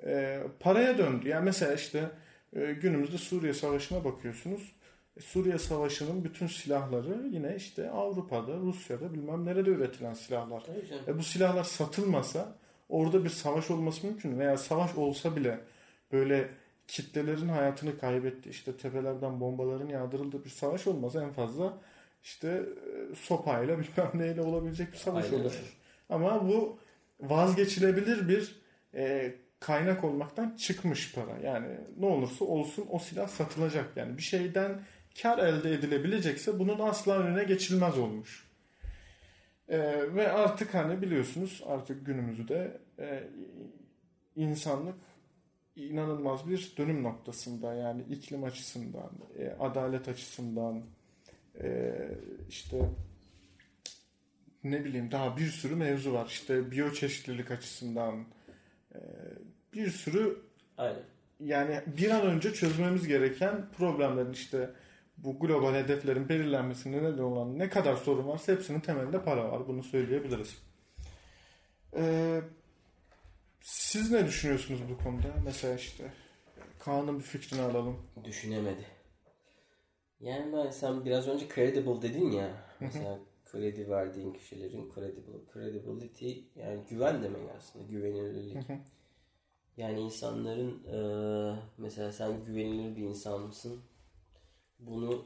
e, 0.06 0.44
paraya 0.60 0.98
döndü. 0.98 1.28
Yani 1.28 1.46
mesela 1.46 1.74
işte 1.74 2.12
e, 2.56 2.74
günümüzde 2.74 3.18
Suriye 3.18 3.54
Savaşı'na 3.54 4.04
bakıyorsunuz. 4.04 4.72
E, 5.18 5.22
Suriye 5.22 5.58
Savaşı'nın 5.58 6.24
bütün 6.24 6.48
silahları 6.48 7.28
yine 7.32 7.56
işte 7.56 7.90
Avrupa'da, 7.90 8.58
Rusya'da 8.58 9.14
bilmem 9.14 9.46
nerede 9.46 9.70
üretilen 9.70 10.14
silahlar. 10.14 10.64
E 11.08 11.18
bu 11.18 11.24
silahlar 11.24 11.64
satılmasa 11.64 12.56
orada 12.90 13.24
bir 13.24 13.30
savaş 13.30 13.72
olması 13.72 14.08
mümkün 14.08 14.32
mü? 14.32 14.40
Veya 14.40 14.58
savaş 14.58 14.96
olsa 14.96 15.36
bile 15.36 15.60
böyle 16.12 16.50
kitlelerin 16.88 17.48
hayatını 17.48 18.00
kaybetti. 18.00 18.50
işte 18.50 18.78
tepelerden 18.78 19.40
bombaların 19.40 19.90
yağdırıldığı 19.90 20.46
bir 20.46 20.50
savaş 20.50 20.88
olmaz. 20.88 21.16
En 21.16 21.32
fazla 21.32 21.78
işte 22.24 22.48
e, 22.48 23.16
sopayla 23.16 23.80
bilmem 23.80 24.12
neyle 24.14 24.42
olabilecek 24.42 24.92
bir 24.92 24.98
savaş 24.98 25.26
Aynen 25.26 25.40
olur. 25.40 25.54
Ama 26.10 26.48
bu 26.48 26.80
vazgeçilebilir 27.20 28.30
bir 28.30 28.62
e, 28.94 29.34
kaynak 29.62 30.04
olmaktan 30.04 30.56
çıkmış 30.56 31.16
para. 31.16 31.38
Yani 31.44 31.68
ne 32.00 32.06
olursa 32.06 32.46
olsun 32.46 32.86
o 32.90 33.00
silah 33.00 33.28
satılacak. 33.28 33.98
Yani 33.98 34.18
bir 34.18 34.22
şeyden 34.24 34.82
kar 35.22 35.38
elde 35.38 35.74
edilebilecekse 35.74 36.60
bunun 36.60 36.80
asla 36.80 37.20
önüne 37.20 37.44
geçilmez 37.44 37.98
olmuş. 37.98 38.48
E, 39.70 39.80
ve 40.16 40.32
artık 40.32 40.74
hani 40.74 41.02
biliyorsunuz 41.02 41.64
artık 41.66 42.06
günümüzde 42.06 42.78
e, 43.00 43.24
insanlık 44.36 44.96
inanılmaz 45.76 46.50
bir 46.50 46.74
dönüm 46.78 47.04
noktasında 47.04 47.74
yani 47.74 48.02
iklim 48.02 48.44
açısından, 48.44 49.12
e, 49.40 49.50
adalet 49.60 50.08
açısından, 50.08 50.84
e, 51.62 51.94
işte 52.50 52.90
ne 54.64 54.86
bileyim 54.86 55.12
daha 55.12 55.38
bir 55.38 55.48
sürü 55.48 55.76
mevzu 55.76 56.14
var. 56.14 56.26
İşte 56.26 56.72
biyoçeşitlilik 56.72 57.52
açısından 57.52 58.26
e, 58.96 59.00
bir 59.74 59.90
sürü 59.90 60.42
Aynen. 60.78 61.04
yani 61.40 61.82
bir 61.88 62.10
an 62.10 62.22
önce 62.22 62.54
çözmemiz 62.54 63.08
gereken 63.08 63.72
problemlerin 63.78 64.34
işte 64.34 64.70
bu 65.18 65.40
global 65.40 65.74
hedeflerin 65.74 66.30
belirlenmesine 66.30 67.04
neden 67.04 67.24
olan 67.24 67.60
ne 67.60 67.70
kadar 67.70 67.96
sorun 67.96 68.28
varsa 68.28 68.54
hepsinin 68.54 68.80
temelinde 68.80 69.24
para 69.24 69.52
var. 69.52 69.68
Bunu 69.68 69.84
söyleyebiliriz. 69.84 70.58
Ee, 71.96 72.42
siz 73.62 74.12
ne 74.12 74.26
düşünüyorsunuz 74.26 74.82
bu 74.90 75.04
konuda? 75.04 75.28
Mesela 75.46 75.76
işte 75.76 76.12
Kaan'ın 76.80 77.20
bir 77.20 77.24
fikrini 77.24 77.62
alalım. 77.62 77.98
Düşünemedi. 78.24 78.86
Yani 80.20 80.54
ben 80.54 80.70
sen 80.70 81.06
biraz 81.06 81.28
önce 81.28 81.48
credible 81.56 82.02
dedin 82.02 82.32
ya. 82.32 82.50
Mesela 82.80 83.20
kredi 83.46 83.90
verdiğin 83.90 84.34
kişilerin 84.34 84.92
credible, 84.96 85.54
credibility 85.54 86.32
yani 86.56 86.80
güven 86.90 87.24
demek 87.24 87.42
aslında 87.58 87.86
güvenilirlik. 87.86 88.58
Yani 89.78 90.00
insanların 90.00 90.84
eee, 90.84 91.56
mesela 91.78 92.12
sen 92.12 92.46
güvenilir 92.46 92.96
bir 92.96 93.02
insan 93.04 93.42
mısın? 93.42 93.82
Bunu 94.80 95.26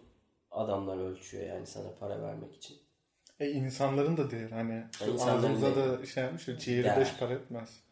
adamlar 0.51 0.97
ölçüyor 0.97 1.47
yani 1.47 1.67
sana 1.67 1.87
para 1.99 2.21
vermek 2.21 2.55
için. 2.55 2.77
E 3.39 3.51
insanların 3.51 4.17
da 4.17 4.31
değeri 4.31 4.53
hani 4.53 4.83
İnsanların 5.07 5.37
ağzımıza 5.37 5.75
da 5.75 6.05
şey 6.05 6.23
yapmış 6.23 6.47
ya 6.47 6.57
ciğeri 6.57 6.83
Değer. 6.83 6.99
beş 6.99 7.17
para 7.17 7.33
etmez. 7.33 7.83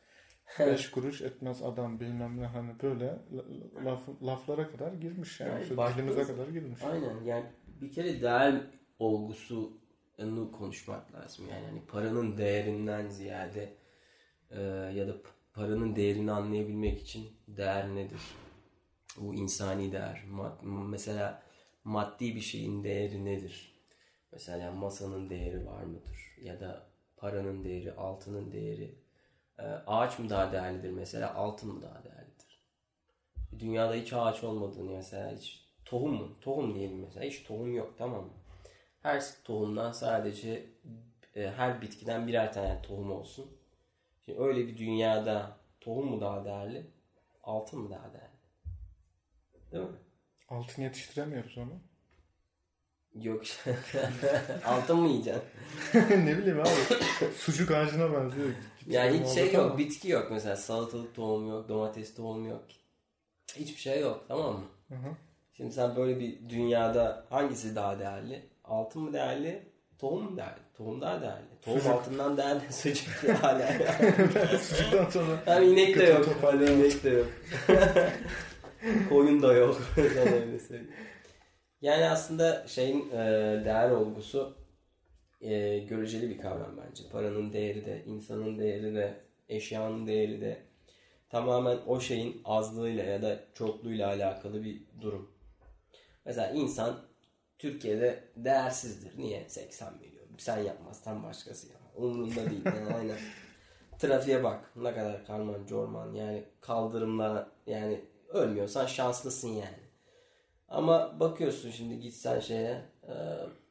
Beş 0.60 0.92
kuruş 0.92 1.22
etmez 1.22 1.62
adam 1.64 2.00
bilmem 2.00 2.42
ne 2.42 2.46
hani 2.46 2.80
böyle 2.82 3.06
la- 3.06 3.86
laf, 3.86 4.02
laflara 4.24 4.72
kadar 4.72 4.94
girmiş 4.94 5.40
yani. 5.40 5.52
Yani 5.52 5.94
dilimize 5.94 6.24
kadar 6.24 6.48
girmiş. 6.48 6.82
Aynen 6.84 7.24
yani 7.24 7.46
bir 7.82 7.92
kere 7.92 8.22
değer 8.22 8.62
olgusunu 9.00 10.52
konuşmak 10.58 11.14
lazım. 11.14 11.46
Yani 11.50 11.66
hani 11.66 11.86
paranın 11.86 12.38
değerinden 12.38 13.08
ziyade 13.08 13.74
eee, 14.52 14.60
ya 14.96 15.08
da 15.08 15.14
paranın 15.54 15.96
değerini 15.96 16.32
anlayabilmek 16.32 17.02
için 17.02 17.30
değer 17.48 17.96
nedir? 17.96 18.22
Bu 19.18 19.36
insani 19.36 19.92
değer. 19.92 20.24
Mad- 20.32 20.64
mesela 20.90 21.44
maddi 21.84 22.36
bir 22.36 22.42
şeyin 22.42 22.84
değeri 22.84 23.26
nedir? 23.26 23.74
Mesela 24.32 24.72
masanın 24.72 25.30
değeri 25.30 25.66
var 25.68 25.84
mıdır? 25.84 26.36
Ya 26.42 26.60
da 26.60 26.88
paranın 27.18 27.64
değeri, 27.64 27.94
altının 27.94 28.52
değeri. 28.52 28.96
Eee, 29.60 29.66
ağaç 29.88 30.20
mı 30.20 30.30
daha 30.30 30.52
değerlidir 30.52 30.90
mesela? 30.92 31.34
Altın 31.36 31.74
mı 31.74 31.82
daha 31.82 32.04
değerlidir? 32.04 32.62
Dünyada 33.60 33.94
hiç 33.94 34.14
ağaç 34.14 34.44
olmadığını 34.44 34.92
mesela 34.92 35.32
hiç 35.38 35.66
tohum 35.86 36.14
mu? 36.14 36.38
Tohum 36.42 36.76
diyelim 36.76 37.00
mesela. 37.00 37.26
Hiç 37.26 37.44
tohum 37.44 37.76
yok 37.76 37.96
tamam 37.98 38.24
mı? 38.24 38.34
Her 39.02 39.24
tohumdan 39.44 39.92
sadece 39.92 40.66
e, 41.36 41.52
her 41.52 41.82
bitkiden 41.82 42.28
birer 42.28 42.54
tane 42.54 42.82
tohum 42.82 43.12
olsun. 43.12 43.63
Şimdi 44.26 44.40
öyle 44.42 44.68
bir 44.68 44.78
dünyada 44.78 45.58
tohum 45.82 46.06
mu 46.06 46.22
daha 46.22 46.46
değerli? 46.46 46.88
Altın 47.44 47.80
mı 47.80 47.90
daha 47.90 48.14
değerli? 48.14 48.34
Değil 49.72 49.84
mi? 49.84 49.98
Altın 50.50 50.82
yetiştiremiyoruz 50.82 51.58
onu. 51.58 51.80
Yok. 53.14 53.44
Altın 54.66 54.98
mı 55.00 55.08
yiyeceksin? 55.08 55.44
ne 56.26 56.38
bileyim 56.38 56.60
abi. 56.60 57.04
Sucuk 57.38 57.72
ağacına 57.72 58.14
benziyor. 58.14 58.50
Yani 58.88 59.20
hiç 59.20 59.28
şey 59.28 59.44
Muhabbet 59.44 59.60
ama. 59.60 59.68
yok. 59.68 59.78
Bitki 59.78 60.10
yok 60.10 60.32
mesela. 60.32 60.56
Salatalık 60.56 61.16
tohumu 61.16 61.50
yok. 61.50 61.70
Domates 61.70 62.16
tohumu 62.16 62.48
yok. 62.48 62.66
Hiçbir 63.56 63.80
şey 63.82 64.02
yok. 64.02 64.26
Tamam 64.28 64.54
mı? 64.54 64.66
Hı 64.90 64.96
hı. 64.96 65.16
Şimdi 65.54 65.74
sen 65.74 65.96
böyle 65.96 66.20
bir 66.20 66.50
dünyada 66.50 67.26
hangisi 67.30 67.76
daha 67.76 68.00
değerli? 68.00 68.50
Altın 68.64 69.02
mı 69.02 69.14
değerli? 69.14 69.73
Tohum 70.04 70.38
değerli? 70.38 70.60
Tohum 70.78 71.02
daha 71.02 71.22
değerli. 71.22 71.46
Tohum 71.62 71.80
Sucuk. 71.80 71.94
altından 71.94 72.38
değerli. 72.38 72.74
Sucuk 72.74 73.08
değerli. 73.60 74.58
Sucuktan 74.60 75.10
sonra 75.10 75.42
Hem 75.46 75.64
inek 75.64 76.00
de 76.00 76.04
yok. 76.04 76.26
inek 76.54 77.04
de 77.04 77.10
yok. 77.10 77.28
Koyun 79.10 79.42
da 79.42 79.54
yok. 79.54 79.82
Yani 81.82 82.10
aslında 82.10 82.68
şeyin 82.68 83.12
e, 83.12 83.16
değer 83.66 83.90
olgusu 83.90 84.58
e, 85.42 85.80
göreceli 85.80 86.30
bir 86.30 86.38
kavram 86.38 86.78
bence. 86.78 87.04
Paranın 87.12 87.54
değeri 87.54 87.86
de, 87.86 88.04
insanın 88.06 88.60
değeri 88.60 88.96
de, 88.96 89.14
eşyanın 89.50 90.08
değeri 90.08 90.42
de 90.42 90.58
tamamen 91.30 91.78
o 91.88 92.00
şeyin 92.00 92.42
azlığıyla 92.46 93.04
ya 93.04 93.22
da 93.22 93.40
çokluğuyla 93.54 94.08
alakalı 94.08 94.64
bir 94.64 94.82
durum. 95.02 95.32
Mesela 96.26 96.50
insan 96.50 96.96
Türkiye'de 97.60 98.24
değersizdir. 98.36 99.18
Niye? 99.18 99.50
80 99.50 99.94
milyon. 99.94 100.24
Sen 100.38 100.58
yapmazsan 100.58 101.24
başkası 101.24 101.68
yapar. 101.68 101.92
Umurunda 101.96 102.50
değil. 102.50 102.66
Yani 102.66 102.96
aynen. 102.96 103.18
Trafiğe 104.00 104.44
bak. 104.44 104.72
Ne 104.76 104.94
kadar 104.94 105.26
karman 105.26 105.66
corman. 105.66 106.14
Yani 106.14 106.44
kaldırımlara 106.62 107.50
yani 107.68 108.06
ölmüyorsan 108.30 108.86
şanslısın 108.86 109.48
yani. 109.50 109.84
Ama 110.68 111.20
bakıyorsun 111.20 111.72
şimdi 111.72 112.00
gitsen 112.00 112.40
şeye 112.40 112.82
e, 113.04 113.14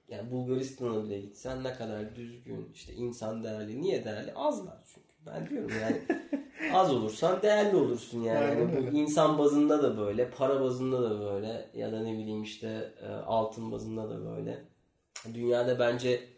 yani 0.09 0.31
Bulgaristan'a 0.31 1.05
bile 1.05 1.21
gitsen 1.21 1.65
ne 1.65 1.75
kadar 1.75 2.15
düzgün 2.15 2.71
işte 2.75 2.95
insan 2.95 3.45
değerli. 3.45 3.83
Niye 3.83 4.05
değerli? 4.05 4.35
Azlar 4.35 4.79
çünkü. 4.95 5.12
Ben 5.27 5.49
diyorum 5.51 5.71
yani 5.81 5.97
az 6.73 6.93
olursan 6.95 7.43
değerli 7.43 7.77
olursun 7.77 8.21
yani. 8.23 8.39
Aynen 8.39 8.61
Yani 8.61 8.93
bu 8.93 8.97
insan 8.97 9.39
bazında 9.39 9.83
da 9.83 9.99
böyle, 9.99 10.31
para 10.31 10.61
bazında 10.61 11.03
da 11.11 11.21
böyle 11.21 11.71
ya 11.75 11.93
da 11.93 12.01
ne 12.03 12.13
bileyim 12.19 12.43
işte 12.43 12.93
e, 13.03 13.09
altın 13.09 13.73
bazında 13.73 14.11
da 14.11 14.25
böyle. 14.37 14.65
Dünyada 15.35 15.79
bence 15.79 16.29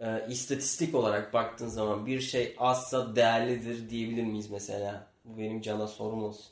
e, 0.00 0.26
istatistik 0.28 0.94
olarak 0.94 1.34
baktığın 1.34 1.68
zaman 1.68 2.06
bir 2.06 2.20
şey 2.20 2.54
azsa 2.58 3.16
değerlidir 3.16 3.90
diyebilir 3.90 4.24
miyiz 4.24 4.50
mesela? 4.50 5.06
Bu 5.24 5.38
benim 5.38 5.60
cana 5.60 5.86
sorum 5.86 6.24
olsun. 6.24 6.46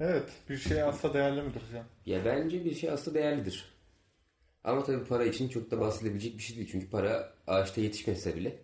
evet 0.00 0.28
bir 0.48 0.56
şey 0.56 0.82
asla 0.82 1.14
değerli 1.14 1.42
midir 1.42 1.62
can? 1.72 1.84
Ya 2.06 2.24
bence 2.24 2.64
bir 2.64 2.74
şey 2.74 2.90
aslında 2.90 3.18
değerlidir. 3.18 3.74
Ama 4.64 4.84
tabii 4.84 5.04
para 5.04 5.24
için 5.24 5.48
çok 5.48 5.70
da 5.70 5.80
bahsedilebilecek 5.80 6.38
bir 6.38 6.42
şey 6.42 6.56
değil. 6.56 6.68
Çünkü 6.72 6.90
para 6.90 7.32
ağaçta 7.46 7.80
yetişmese 7.80 8.36
bile 8.36 8.56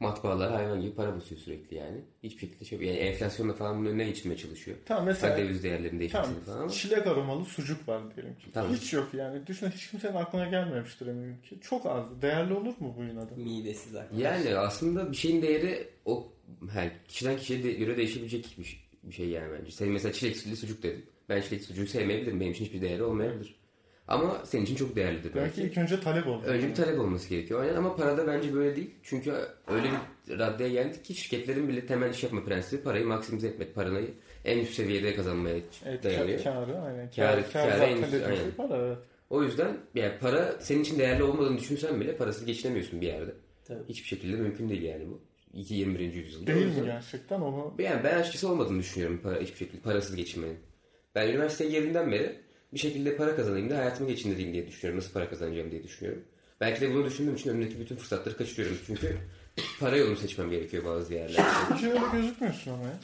Matbaalar 0.00 0.52
hayvan 0.52 0.80
gibi 0.80 0.94
para 0.94 1.16
basıyor 1.16 1.40
sürekli 1.40 1.76
yani. 1.76 2.00
Hiçbir 2.22 2.40
şekilde 2.40 2.64
şey 2.64 2.78
yani 2.78 2.96
enflasyonla 2.98 3.52
falan 3.52 3.78
bunun 3.78 3.90
önüne 3.90 4.04
geçirmeye 4.04 4.36
çalışıyor. 4.36 4.76
Tamam 4.86 5.04
Mesela 5.06 5.28
mesela 5.34 5.48
döviz 5.48 5.62
değerlerinin 5.62 6.00
değişmesini 6.00 6.32
tamam, 6.34 6.44
falan 6.46 6.58
ama. 6.60 6.68
çilek 6.70 7.06
aromalı 7.06 7.44
sucuk 7.44 7.88
var 7.88 8.02
diyelim 8.16 8.34
ki. 8.34 8.46
Tamam. 8.54 8.72
Hiç 8.74 8.92
yok 8.92 9.08
yani. 9.14 9.46
Düşün 9.46 9.70
hiç 9.70 9.90
kimsenin 9.90 10.14
aklına 10.14 10.46
gelmemiştir 10.48 11.06
eminim 11.06 11.36
ki. 11.50 11.58
Çok 11.60 11.86
az. 11.86 12.22
Değerli 12.22 12.54
olur 12.54 12.74
mu 12.80 12.94
bu 12.98 13.02
yine 13.02 13.20
de? 13.20 13.34
Midesiz 13.36 13.94
arkadaş. 13.96 14.20
Yani 14.22 14.56
aslında 14.56 15.12
bir 15.12 15.16
şeyin 15.16 15.42
değeri 15.42 15.88
o 16.04 16.32
yani 16.76 16.90
kişiden 17.08 17.36
kişiye 17.36 17.64
de, 17.64 17.72
göre 17.72 17.96
değişebilecek 17.96 18.54
bir, 18.58 18.64
şey- 18.64 18.80
bir 19.02 19.12
şey 19.14 19.28
yani 19.28 19.52
bence. 19.60 19.70
Senin 19.72 19.92
mesela 19.92 20.12
çilekli 20.12 20.56
sucuk 20.56 20.82
dedin. 20.82 21.04
Ben 21.28 21.40
çilekli 21.40 21.64
sucuğu 21.64 21.86
sevmeyebilirim. 21.86 22.40
Benim 22.40 22.52
için 22.52 22.64
hiçbir 22.64 22.80
değeri 22.80 23.02
olmayabilir. 23.02 23.54
Ama 24.08 24.42
senin 24.44 24.62
için 24.64 24.74
çok 24.74 24.96
değerlidir 24.96 25.34
Demek 25.34 25.54
ki 25.54 25.60
belki. 25.60 25.70
ilk 25.72 25.78
önce 25.78 26.00
talep 26.00 26.26
oldu. 26.26 26.42
Önce 26.46 26.68
bir 26.68 26.74
talep 26.74 26.98
olması 27.00 27.28
gerekiyor. 27.28 27.60
Aynen 27.62 27.74
ama 27.74 27.96
parada 27.96 28.26
bence 28.26 28.54
böyle 28.54 28.76
değil. 28.76 28.90
Çünkü 29.02 29.32
öyle 29.68 29.86
bir 30.28 30.38
raddeye 30.38 30.70
geldik 30.70 31.04
ki 31.04 31.14
şirketlerin 31.14 31.68
bile 31.68 31.86
temel 31.86 32.10
iş 32.10 32.22
yapma 32.22 32.44
prensibi 32.44 32.82
parayı 32.82 33.06
maksimize 33.06 33.48
etmek. 33.48 33.74
Parayı 33.74 34.10
en 34.44 34.58
üst 34.58 34.74
seviyede 34.74 35.14
kazanmaya 35.14 35.56
Evet, 35.86 36.04
dayanıyor. 36.04 36.38
kâ- 36.38 36.44
kârı 36.44 36.80
aynen. 36.82 37.06
Kârı- 37.10 37.16
Kârı, 37.16 37.52
kârı 37.52 37.70
zaten 37.78 37.96
en 37.96 38.02
üst- 38.02 38.14
aynen. 38.26 38.36
şey 38.36 38.50
para 38.56 38.76
evet. 38.76 38.98
O 39.30 39.42
yüzden 39.42 39.76
yani 39.94 40.12
para 40.20 40.52
senin 40.60 40.82
için 40.82 40.98
değerli 40.98 41.22
olmadığını 41.22 41.58
düşünsen 41.58 42.00
bile 42.00 42.16
parasız 42.16 42.44
geçinemiyorsun 42.46 43.00
bir 43.00 43.06
yerde. 43.06 43.30
Tabii. 43.64 43.84
Hiçbir 43.88 44.08
şekilde 44.08 44.36
mümkün 44.36 44.68
değil 44.68 44.82
yani 44.82 45.04
bu. 45.10 45.20
2 45.54 45.74
21. 45.74 46.12
yüzyılda. 46.14 46.46
Değil 46.46 46.66
mi 46.66 46.84
gerçekten 46.84 47.40
onu? 47.40 47.74
Yani 47.78 48.00
ben 48.04 48.18
açıkçası 48.18 48.48
olmadığını 48.48 48.78
düşünüyorum 48.78 49.20
para, 49.22 49.40
hiçbir 49.40 49.56
şekilde 49.56 49.80
parasız 49.80 50.16
geçinmenin. 50.16 50.56
Ben 51.14 51.28
üniversiteye 51.28 51.70
girdiğimden 51.70 52.12
beri 52.12 52.36
bir 52.74 52.78
şekilde 52.78 53.16
para 53.16 53.36
kazanayım 53.36 53.70
da 53.70 53.78
hayatımı 53.78 54.08
geçindireyim 54.08 54.52
diye 54.52 54.66
düşünüyorum. 54.66 54.98
Nasıl 55.00 55.12
para 55.12 55.30
kazanacağım 55.30 55.70
diye 55.70 55.82
düşünüyorum. 55.82 56.24
Belki 56.60 56.80
de 56.80 56.94
bunu 56.94 57.04
düşündüğüm 57.06 57.34
için 57.34 57.50
önümdeki 57.50 57.80
bütün 57.80 57.96
fırsatları 57.96 58.36
kaçırıyorum. 58.36 58.78
Çünkü 58.86 59.16
para 59.80 59.96
yolunu 59.96 60.16
seçmem 60.16 60.50
gerekiyor 60.50 60.84
bazı 60.84 61.14
yerlerde. 61.14 61.42
Hiç 61.74 61.84
öyle 61.84 62.00
gözükmüyorsun 62.12 62.70
ama 62.72 62.84
ya. 62.84 62.98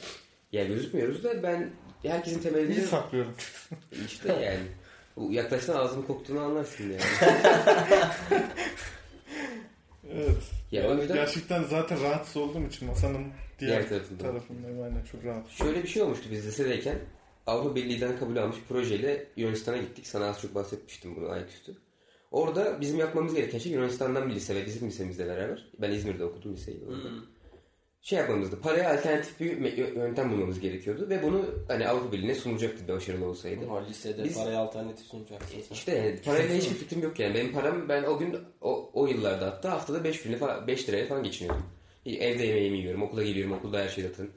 Yani 0.51 0.67
gözükmüyoruz 0.67 1.23
da 1.23 1.43
ben 1.43 1.69
herkesin 2.03 2.39
temelinde 2.39 2.81
saklıyorum. 2.81 3.33
işte 4.05 4.33
yani. 4.33 4.67
Bu 5.15 5.33
yaklaşsan 5.33 5.75
ağzının 5.75 6.03
koktuğunu 6.03 6.39
anlarsın 6.39 6.83
yani. 6.83 7.01
Evet. 10.13 10.37
Ya 10.71 10.93
yüzden 10.93 11.15
Gerçekten 11.15 11.63
zaten 11.63 12.01
rahatsız 12.01 12.37
olduğum 12.37 12.67
için 12.67 12.87
masanın 12.87 13.27
diğer, 13.59 13.71
Diğer 13.71 13.89
tarafında. 13.89 14.23
tarafındayım. 14.23 14.83
Aynen 14.83 15.03
çok 15.11 15.25
rahat. 15.25 15.49
Şöyle 15.49 15.83
bir 15.83 15.87
şey 15.87 16.01
olmuştu 16.01 16.25
biz 16.31 16.47
lisedeyken. 16.47 16.99
Avrupa 17.47 17.75
Birliği'den 17.75 18.19
kabul 18.19 18.37
almış 18.37 18.57
projeyle 18.69 19.27
Yunanistan'a 19.35 19.77
gittik. 19.77 20.07
Sana 20.07 20.25
az 20.25 20.41
çok 20.41 20.55
bahsetmiştim 20.55 21.15
bunu 21.15 21.29
ayaküstü. 21.29 21.77
Orada 22.31 22.81
bizim 22.81 22.99
yapmamız 22.99 23.35
gereken 23.35 23.57
şey 23.57 23.71
Yunanistan'dan 23.71 24.29
bir 24.29 24.35
lise 24.35 24.55
ve 24.55 24.65
bizim 24.65 24.87
lisemizle 24.87 25.27
beraber. 25.27 25.67
Ben 25.81 25.91
İzmir'de 25.91 26.25
okudum 26.25 26.53
liseyi. 26.53 26.83
orada. 26.87 27.09
Şey 28.01 28.19
yapmamızdı. 28.19 28.61
Paraya 28.61 28.93
alternatif 28.93 29.39
bir 29.39 29.77
yöntem 29.77 30.31
bulmamız 30.31 30.59
gerekiyordu. 30.59 31.09
Ve 31.09 31.23
bunu 31.23 31.45
hani 31.67 31.87
Avrupa 31.87 32.11
Birliği'ne 32.11 32.35
sunulacaktı 32.35 32.87
bir 32.87 32.93
başarılı 32.93 33.25
olsaydı. 33.25 33.65
Ama 33.65 33.85
lisede 33.85 34.23
Biz- 34.23 34.35
paraya 34.35 34.59
alternatif 34.59 35.05
sunacaksın 35.07 35.61
sen. 35.69 35.75
İşte 35.75 35.95
yani 35.95 36.21
parayla 36.25 36.55
hiçbir 36.55 36.75
fikrim 36.75 37.01
yok 37.03 37.19
yani. 37.19 37.33
Benim 37.35 37.51
param 37.53 37.89
ben 37.89 38.03
o 38.03 38.17
gün 38.17 38.37
o, 38.61 38.89
o 38.93 39.07
yıllarda 39.07 39.45
hatta 39.45 39.71
haftada 39.71 40.03
5 40.03 40.25
bin 40.25 40.35
falan 40.35 40.67
5 40.67 40.89
liraya 40.89 41.05
falan 41.07 41.23
geçiniyordum. 41.23 41.63
Evde 42.05 42.45
yemeğimi 42.45 42.77
yiyorum, 42.77 43.03
okula 43.03 43.23
geliyorum, 43.23 43.53
okulda 43.53 43.79
her 43.79 43.89
şey 43.89 44.03
zaten 44.03 44.27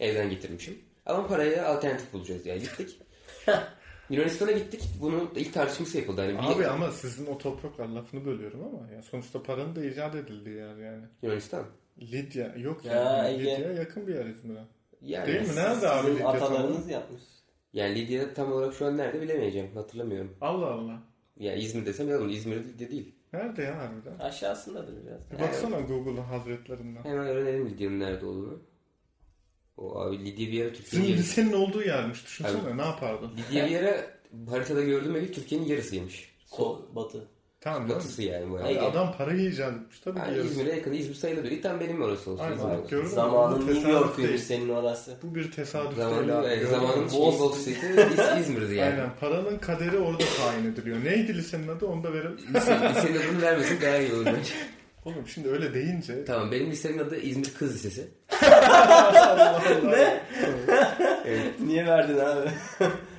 evden 0.00 0.30
getirmişim. 0.30 0.78
Ama 1.08 1.26
paraya 1.26 1.66
alternatif 1.66 2.12
bulacağız 2.12 2.46
yani 2.46 2.60
gittik. 2.60 3.00
Yunanistan'a 4.10 4.50
gittik. 4.52 4.82
Bunun 5.00 5.30
ilk 5.36 5.54
tartışması 5.54 5.98
yapıldı. 5.98 6.20
Hani 6.20 6.32
bir- 6.54 6.56
Abi 6.56 6.66
ama 6.66 6.90
sizin 6.90 7.26
o 7.26 7.38
topraklar 7.38 7.86
lafını 7.88 8.24
bölüyorum 8.24 8.60
ama 8.64 8.92
ya 8.92 9.02
sonuçta 9.02 9.42
paranın 9.42 9.76
da 9.76 9.84
icat 9.84 10.14
edildiği 10.14 10.56
yer 10.56 10.76
yani. 10.76 11.04
Yunanistan. 11.22 11.64
Lidya 12.00 12.54
yok 12.56 12.84
Ya, 12.84 12.92
yani. 12.94 13.28
Ege. 13.34 13.42
Lidya 13.44 13.72
yakın 13.72 14.06
bir 14.06 14.14
yer 14.14 14.24
İzmir'e. 14.26 14.60
Yani, 15.02 15.26
Değil 15.26 15.40
mi? 15.40 15.56
Nerede 15.56 15.88
abi 15.88 16.10
Lidya 16.10 16.32
tam 16.32 16.34
atalarınız 16.36 16.88
yapmış. 16.90 17.22
yani 17.72 17.94
Lidya 17.94 18.34
tam 18.34 18.52
olarak 18.52 18.74
şu 18.74 18.86
an 18.86 18.96
nerede 18.96 19.20
bilemeyeceğim. 19.20 19.70
Hatırlamıyorum. 19.74 20.36
Allah 20.40 20.66
Allah. 20.66 21.02
Yani 21.36 21.60
İzmir 21.60 21.86
desem 21.86 22.08
yalan. 22.08 22.28
İzmir 22.28 22.56
Lidya 22.64 22.90
değil. 22.90 23.14
Nerede 23.32 23.62
ya 23.62 23.78
harbiden? 23.78 24.18
Aşağısındadır 24.18 25.06
biraz. 25.06 25.30
Bir 25.30 25.38
baksana 25.38 25.80
Google'ın 25.80 26.16
hazretlerinden. 26.16 27.04
Hemen 27.04 27.26
öğrenelim 27.26 27.66
Lidya'nın 27.70 28.00
nerede 28.00 28.26
olduğunu. 28.26 28.60
O 29.78 30.00
abi 30.00 30.18
Lidya 30.18 30.64
Sizin 30.64 30.74
Türkiye'nin 30.74 31.08
yarısı. 31.08 31.22
lisenin 31.22 31.52
olduğu 31.52 31.82
yermiş. 31.82 32.24
Düşünsene 32.26 32.76
ne 32.76 32.82
yapardın? 32.82 33.30
Lidya 33.36 33.66
bir 33.68 33.76
ara 33.76 34.06
haritada 34.50 34.82
gördüğüm 34.82 35.16
evi 35.16 35.32
Türkiye'nin 35.32 35.66
yarısıymış. 35.66 36.32
Sol, 36.46 36.78
batı. 36.94 37.24
Tamam? 37.60 37.88
Batısı 37.88 38.22
yani 38.22 38.50
bu 38.50 38.56
Abi 38.58 38.62
arada. 38.64 38.82
adam 38.82 39.14
parayı 39.18 39.50
icat 39.50 39.72
etmiş 39.72 40.00
tabii. 40.00 40.18
Yani. 40.18 40.38
İzmir'e 40.38 40.74
yakın. 40.76 40.92
İzmir 40.92 41.14
sayılır. 41.14 41.62
Tam 41.62 41.80
benim 41.80 42.02
orası 42.02 42.30
olsun. 42.30 42.44
Aynen, 42.44 42.58
bak? 42.58 43.08
Zamanın 43.08 43.66
New 43.66 43.90
York'uymuş 43.90 44.40
senin 44.40 44.68
orası. 44.68 45.16
Bu 45.22 45.34
bir 45.34 45.50
tesadüf 45.52 45.96
değil 45.96 46.08
abi. 46.08 46.60
mü? 46.60 46.66
zamanın 46.70 47.08
Wall 47.08 47.52
Street. 47.52 47.76
Street'i 47.76 48.12
İz- 48.40 48.40
İzmir'di 48.40 48.74
yani. 48.74 48.90
Aynen. 48.92 49.10
Paranın 49.20 49.58
kaderi 49.58 49.98
orada 49.98 50.24
tayin 50.36 50.72
ediliyor. 50.72 51.04
Neydi 51.04 51.34
lisenin 51.36 51.68
adı? 51.68 51.86
Onu 51.86 52.02
da 52.04 52.12
verelim. 52.12 52.36
Lise, 52.54 52.80
lisenin 52.94 53.18
adını 53.18 53.42
vermesin 53.42 53.80
daha 53.82 53.98
iyi 53.98 54.12
olur 54.14 54.26
bence. 54.26 54.52
Oğlum 55.04 55.28
şimdi 55.34 55.48
öyle 55.48 55.74
deyince 55.74 56.24
Tamam 56.24 56.52
benim 56.52 56.70
lisemin 56.70 56.98
adı 56.98 57.16
İzmir 57.20 57.54
Kız 57.58 57.74
Lisesi. 57.74 58.08
Ne? 59.84 60.20
Niye 61.66 61.86
verdin 61.86 62.18
abi? 62.18 62.48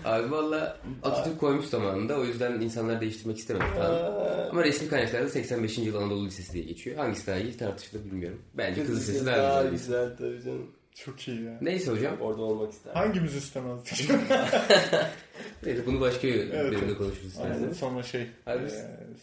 Abi 0.05 0.31
valla 0.31 0.77
Atatürk 1.03 1.39
koymuş 1.39 1.65
zamanında 1.65 2.15
o 2.17 2.23
yüzden 2.23 2.51
insanlar 2.51 3.01
değiştirmek 3.01 3.37
istemedi 3.37 3.65
falan. 3.75 4.11
Ama 4.49 4.63
resmi 4.63 4.87
kaynaklarda 4.89 5.29
85. 5.29 5.77
yıl 5.77 5.95
Anadolu 5.95 6.25
Lisesi 6.25 6.53
diye 6.53 6.63
geçiyor. 6.63 6.97
Hangisi 6.97 7.27
daha 7.27 7.37
iyi 7.37 7.57
tartışılır 7.57 8.05
bilmiyorum. 8.05 8.41
Bence 8.53 8.85
Kız 8.85 8.97
Lisesi 8.99 9.25
daha, 9.25 9.37
daha 9.37 9.63
güzel. 9.63 9.71
güzel 9.71 10.17
tabii 10.17 10.43
canım. 10.43 10.67
Çok 10.95 11.27
iyi 11.27 11.43
ya. 11.43 11.57
Neyse 11.61 11.91
hocam. 11.91 12.21
Orada 12.21 12.41
olmak 12.41 12.71
ister. 12.71 12.93
Hangimiz 12.93 13.35
istemezdik? 13.35 14.09
Neyse 15.63 15.85
bunu 15.85 16.01
başka 16.01 16.27
bir 16.27 16.51
bölümde 16.51 16.85
evet. 16.85 16.97
konuşuruz. 16.97 17.37
Aynen. 17.37 17.53
isterseniz. 17.53 17.77
Sonra 17.77 18.03
şey 18.03 18.27
Abi 18.45 18.65
e, 18.65 18.69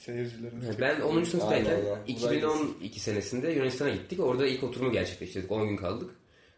seyircilerimiz. 0.00 0.80
Ben 0.80 1.00
10. 1.00 1.22
sınıftayken 1.22 1.70
Aynen 1.70 1.86
ya. 1.86 1.98
2012 2.06 3.00
senesinde 3.00 3.50
Yunanistan'a 3.50 3.90
gittik. 3.90 4.20
Orada 4.20 4.46
ilk 4.46 4.64
oturumu 4.64 4.92
gerçekleştirdik. 4.92 5.52
10 5.52 5.68
gün 5.68 5.76
kaldık. 5.76 6.10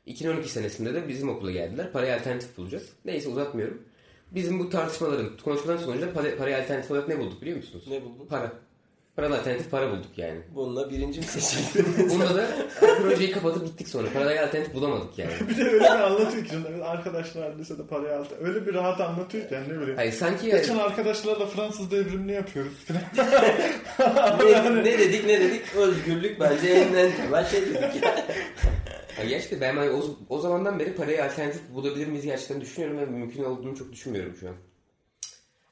2012 0.07 0.49
senesinde 0.49 0.95
de 0.95 1.09
bizim 1.09 1.29
okula 1.29 1.51
geldiler. 1.51 1.93
Paraya 1.93 2.17
alternatif 2.17 2.57
bulacağız. 2.57 2.89
Neyse 3.05 3.29
uzatmıyorum. 3.29 3.83
Bizim 4.31 4.59
bu 4.59 4.71
tartışmaların, 4.71 5.37
konuşmaların 5.45 5.85
sonucunda 5.85 6.13
para, 6.13 6.37
paraya 6.37 6.63
alternatif 6.63 6.91
olarak 6.91 7.09
ne 7.09 7.19
bulduk 7.19 7.43
biliyor 7.43 7.57
musunuz? 7.57 7.85
Ne 7.89 8.03
buldun? 8.03 8.27
Para. 8.27 8.53
Paralı 9.19 9.39
alternatif 9.39 9.71
para 9.71 9.91
bulduk 9.91 10.11
yani. 10.19 10.41
Bununla 10.55 10.91
birinci 10.91 11.21
mi 11.21 11.27
seçildin? 11.27 12.11
Bunda 12.11 12.37
da 12.37 12.47
projeyi 13.03 13.31
kapatıp 13.31 13.67
gittik 13.67 13.89
sonra. 13.89 14.09
Paraya 14.15 14.47
alternatif 14.47 14.75
bulamadık 14.75 15.19
yani. 15.19 15.33
Bir 15.49 15.57
de 15.57 15.65
öyle 15.65 15.81
bir 15.81 15.91
anlatıyor 15.91 16.45
ki 16.45 16.51
şimdi 16.51 16.85
arkadaşlar 16.85 17.59
lisede 17.59 17.87
parayı 17.87 18.17
aldı. 18.17 18.29
Öyle 18.41 18.67
bir 18.67 18.75
rahat 18.75 19.01
anlatıyor 19.01 19.49
ki 19.49 19.55
yani 19.55 19.69
ne 19.69 19.77
bileyim. 19.81 19.97
Hayır 19.97 20.13
sanki 20.13 20.47
Geçen 20.47 20.79
arkadaşlarla 20.79 21.47
Fransız 21.47 21.91
devrimini 21.91 22.33
yapıyoruz 22.33 22.73
ne, 24.45 24.85
ne 24.85 24.99
dedik 24.99 25.27
ne 25.27 25.41
dedik? 25.41 25.63
Özgürlük 25.77 26.41
bence 26.41 26.69
en 26.69 26.95
en 26.95 27.17
temel 27.17 27.47
şey 27.47 27.61
dedik 27.63 28.03
ya. 28.03 28.27
Ya 29.19 29.25
gerçekten 29.29 29.61
ben 29.61 29.77
hani 29.77 29.91
o, 29.91 30.03
o 30.29 30.39
zamandan 30.39 30.79
beri 30.79 30.95
paraya 30.95 31.27
alternatif 31.27 31.63
bulabilir 31.75 32.07
miyiz 32.07 32.25
gerçekten 32.25 32.61
düşünüyorum 32.61 32.99
ve 32.99 33.07
mümkün 33.07 33.45
olduğunu 33.45 33.77
çok 33.77 33.93
düşünmüyorum 33.93 34.37
şu 34.41 34.49
an. 34.49 34.55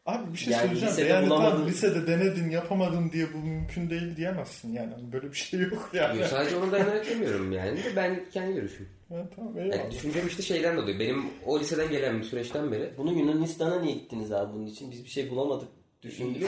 Abi 0.06 0.32
bir 0.32 0.38
şey 0.38 0.52
Yani 0.52 0.60
söyleyeceğim. 0.62 0.92
lisede 0.92 1.08
de 1.08 1.12
yani 1.12 1.26
bulamadın. 1.26 1.66
lisede 1.66 2.06
denedin 2.06 2.50
yapamadın 2.50 3.12
diye 3.12 3.26
bu 3.34 3.38
mümkün 3.38 3.90
değil 3.90 4.16
diyemezsin 4.16 4.72
yani. 4.72 4.92
Böyle 5.12 5.30
bir 5.32 5.36
şey 5.36 5.60
yok 5.60 5.90
yani. 5.92 6.18
Yok, 6.20 6.26
sadece 6.28 6.56
ona 6.56 6.72
dayanarak 6.72 7.10
demiyorum 7.10 7.52
yani. 7.52 7.76
De 7.84 7.96
ben 7.96 8.24
kendi 8.32 8.54
görüşüm. 8.54 8.88
Ha, 9.08 9.14
tamam 9.36 9.58
eyvallah. 9.58 9.76
Yani 9.78 9.90
düşüncem 9.90 10.26
işte 10.26 10.42
şeyden 10.42 10.76
dolayı. 10.76 10.98
Benim 11.00 11.24
o 11.46 11.60
liseden 11.60 11.90
gelen 11.90 12.18
bir 12.18 12.24
süreçten 12.24 12.72
beri 12.72 12.90
Bunu 12.98 13.12
Yunanistan'a 13.12 13.80
niye 13.80 13.94
gittiniz 13.94 14.32
abi 14.32 14.52
bunun 14.54 14.66
için? 14.66 14.90
Biz 14.90 15.04
bir 15.04 15.10
şey 15.10 15.30
bulamadık. 15.30 15.68
Düşündük. 16.02 16.42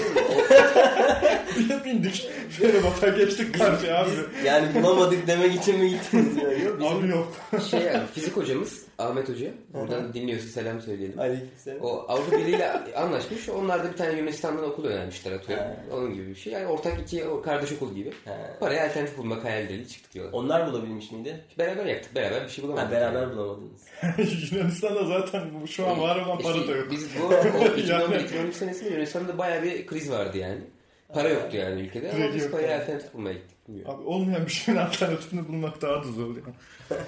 Bir 1.59 1.69
de 1.69 1.85
bindik. 1.85 2.31
Feribota 2.51 3.09
geçtik 3.09 3.59
karşıya 3.59 4.03
abi. 4.03 4.11
Biz 4.11 4.45
yani 4.45 4.75
bulamadık 4.75 5.27
demek 5.27 5.55
için 5.55 5.79
mi 5.79 5.91
gittiniz 5.91 6.37
yani? 6.37 6.65
Yok, 6.65 6.83
Abi 6.83 7.09
yok. 7.09 7.33
şey 7.71 7.81
yani 7.81 8.07
fizik 8.15 8.37
hocamız 8.37 8.83
Ahmet 8.99 9.29
Hoca. 9.29 9.51
Buradan 9.75 10.15
dinliyorsa 10.15 10.49
selam 10.49 10.81
söyleyelim. 10.81 11.21
Aleykümselam. 11.21 11.79
O 11.83 12.05
Avrupa 12.09 12.39
Birliği 12.39 12.57
ile 12.57 12.73
anlaşmış. 12.97 13.49
Onlar 13.49 13.85
da 13.85 13.93
bir 13.93 13.97
tane 13.97 14.13
Yunanistan'dan 14.19 14.65
okul 14.65 14.85
önermişler 14.85 15.33
atıyorum. 15.33 15.65
Onun 15.93 16.15
gibi 16.15 16.29
bir 16.29 16.35
şey. 16.35 16.53
Yani 16.53 16.67
ortak 16.67 17.01
iki 17.01 17.25
kardeş 17.45 17.73
okul 17.73 17.95
gibi. 17.95 18.13
Ha. 18.25 18.37
Paraya 18.61 18.87
alternatif 18.87 19.19
bulmak 19.19 19.45
hayalleriyle 19.45 19.89
çıktık 19.89 20.15
yola. 20.17 20.31
Onlar 20.33 20.67
bulabilmiş 20.67 21.11
miydi? 21.13 21.45
Beraber 21.59 21.87
yaptık. 21.87 22.15
Beraber 22.15 22.45
bir 22.45 22.49
şey 22.49 22.65
bulamadık. 22.65 22.87
Ha, 22.89 22.93
beraber 22.93 23.21
yani. 23.21 23.37
bulamadınız. 23.37 23.83
Yunanistan'da 24.53 25.05
zaten 25.05 25.51
şu 25.67 25.87
an 25.87 26.01
var 26.01 26.17
olan 26.17 26.39
para 26.39 26.57
İşte 26.57 26.69
da 26.69 26.77
yok. 26.77 26.89
Biz 26.91 27.09
bu 27.23 27.27
o 27.59 27.65
2011-2012 27.65 28.53
senesinde 28.53 28.89
Yunanistan'da 28.89 29.38
bayağı 29.39 29.63
bir 29.63 29.87
kriz 29.87 30.11
vardı 30.11 30.39
yani. 30.39 30.61
Para 31.09 31.29
yoktu 31.29 31.57
yani 31.57 31.81
ülkede 31.81 32.13
ama 32.13 32.35
biz 32.35 32.43
yok 32.43 32.53
paraya 32.53 32.69
yani. 32.71 32.83
alternatif 32.83 33.15
bulmaya 33.15 33.35
gittik. 33.35 33.69
Bilmiyorum. 33.69 33.95
Abi 33.95 34.03
olmayan 34.03 34.47
bir 34.47 34.51
şeyin 34.51 34.79
alternatifini 34.87 35.49
bulmak 35.49 35.83
daha 35.83 36.05
da 36.05 36.09
zor 36.13 36.37
yani. 36.37 36.55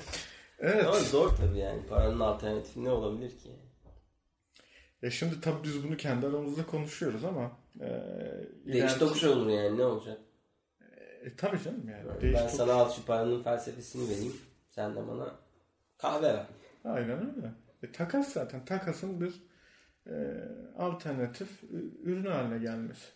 Evet. 0.62 0.84
Ama 0.86 0.98
zor 0.98 1.28
tabii 1.36 1.58
yani. 1.58 1.86
Paranın 1.86 2.20
alternatifi 2.20 2.84
ne 2.84 2.90
olabilir 2.90 3.30
ki? 3.30 3.50
Ya 5.02 5.10
şimdi 5.10 5.40
tabii 5.40 5.62
biz 5.64 5.84
bunu 5.84 5.96
kendi 5.96 6.26
aramızda 6.26 6.66
konuşuyoruz 6.66 7.24
ama 7.24 7.52
e, 7.80 7.86
Değiş 8.72 8.94
tokuş 8.94 9.24
olur 9.24 9.48
yani 9.50 9.78
ne 9.78 9.84
olacak? 9.84 10.18
E, 11.24 11.36
tabii 11.36 11.62
canım 11.62 11.88
yani. 11.88 12.08
Ben 12.14 12.20
Değiş 12.20 12.38
tokuş- 12.40 12.52
sana 12.56 12.72
al 12.72 12.90
şu 12.92 13.04
paranın 13.04 13.42
felsefesini 13.42 14.10
vereyim. 14.10 14.32
Sen 14.70 14.94
de 14.96 15.08
bana 15.08 15.34
kahve 15.98 16.26
ver. 16.26 16.46
Aynen 16.84 17.36
öyle. 17.36 17.52
E, 17.82 17.92
takas 17.92 18.32
zaten. 18.32 18.64
Takasın 18.64 19.20
bir 19.20 19.34
e, 20.06 20.14
alternatif 20.78 21.48
ürün 22.02 22.24
haline 22.24 22.58
gelmesi. 22.58 23.06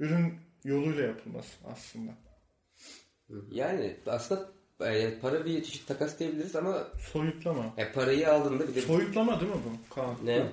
Ürün 0.00 0.34
yoluyla 0.64 1.02
yapılması 1.02 1.52
aslında. 1.64 2.12
Yani 3.50 3.96
aslında 4.06 4.48
e, 4.80 5.18
para 5.18 5.44
bir 5.44 5.64
çeşit 5.64 5.88
takas 5.88 6.18
diyebiliriz 6.18 6.56
ama 6.56 6.86
Soyutlama. 7.12 7.74
e, 7.76 7.92
parayı 7.92 8.32
aldığında 8.32 8.68
bir 8.68 8.74
de 8.74 8.80
Soyutlama 8.80 9.40
değil 9.40 9.52
mi 9.52 9.58
bu 9.64 9.94
Kaan? 9.94 10.16
Ne? 10.24 10.46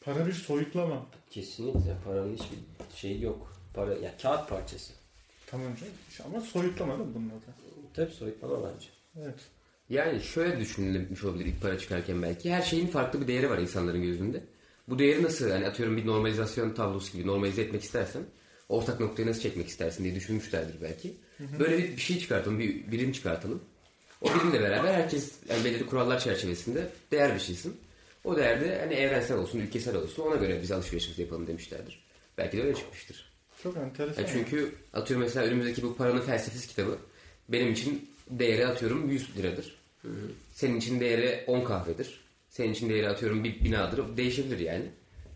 Para 0.00 0.26
bir 0.26 0.32
soyutlama. 0.32 1.06
Kesinlikle 1.30 1.96
paranın 2.04 2.34
hiçbir 2.34 2.58
şeyi 2.96 3.22
yok. 3.22 3.52
Para 3.74 3.94
ya 3.94 4.16
kağıt 4.22 4.48
parçası. 4.48 4.92
Tamam 5.46 5.66
canım. 5.76 5.92
Ama 6.24 6.40
soyutlama 6.40 6.98
değil 6.98 7.08
mi 7.08 7.14
bunun 7.14 7.28
adı? 7.28 7.54
Tabii 7.94 8.10
soyutlama 8.10 8.56
bence. 8.62 8.86
Evet. 9.22 9.40
Yani 9.88 10.20
şöyle 10.20 10.60
düşünülmüş 10.60 11.24
olabilir 11.24 11.44
ilk 11.46 11.62
para 11.62 11.78
çıkarken 11.78 12.22
belki. 12.22 12.52
Her 12.52 12.62
şeyin 12.62 12.86
farklı 12.86 13.20
bir 13.20 13.28
değeri 13.28 13.50
var 13.50 13.58
insanların 13.58 14.02
gözünde. 14.02 14.44
Bu 14.88 14.98
değeri 14.98 15.22
nasıl 15.22 15.50
hani 15.50 15.66
atıyorum 15.66 15.96
bir 15.96 16.06
normalizasyon 16.06 16.70
tablosu 16.74 17.12
gibi 17.12 17.26
normalize 17.26 17.62
etmek 17.62 17.82
istersen 17.82 18.22
ortak 18.68 19.00
noktayı 19.00 19.28
nasıl 19.28 19.40
çekmek 19.40 19.68
istersin 19.68 20.04
diye 20.04 20.14
düşünmüşlerdir 20.14 20.82
belki. 20.82 21.14
Böyle 21.58 21.78
bir, 21.78 21.96
bir 21.96 22.02
şey 22.02 22.18
çıkartalım, 22.18 22.58
bir 22.58 22.92
birim 22.92 23.12
çıkartalım. 23.12 23.62
O 24.20 24.34
birimle 24.34 24.60
beraber 24.60 24.94
herkes 24.94 25.32
yani 25.48 25.64
belirli 25.64 25.86
kurallar 25.86 26.20
çerçevesinde 26.20 26.88
değer 27.10 27.34
biçilsin. 27.34 27.76
O 28.24 28.36
değer 28.36 28.60
de 28.60 28.78
hani 28.80 28.94
evrensel 28.94 29.38
olsun, 29.38 29.58
ülkesel 29.58 29.96
olsun 29.96 30.22
ona 30.22 30.36
göre 30.36 30.62
biz 30.62 30.72
alışverişimizi 30.72 31.22
yapalım 31.22 31.46
demişlerdir. 31.46 32.04
Belki 32.38 32.56
de 32.56 32.62
öyle 32.62 32.74
çıkmıştır. 32.74 33.32
Çok 33.62 33.76
enteresan. 33.76 34.22
Ya 34.22 34.28
çünkü 34.28 34.74
atıyorum 34.92 35.26
mesela 35.26 35.46
önümüzdeki 35.46 35.82
bu 35.82 35.96
paranın 35.96 36.20
felsefesi 36.20 36.68
kitabı 36.68 36.98
benim 37.48 37.72
için 37.72 38.10
değeri 38.30 38.66
atıyorum 38.66 39.10
100 39.10 39.36
liradır. 39.36 39.76
Senin 40.54 40.76
için 40.78 41.00
değeri 41.00 41.44
10 41.46 41.64
kahvedir. 41.64 42.25
Senin 42.56 42.72
için 42.72 42.88
değeri 42.90 43.08
atıyorum 43.08 43.44
bir 43.44 43.64
binadır. 43.64 44.16
Değişebilir 44.16 44.58
yani. 44.58 44.84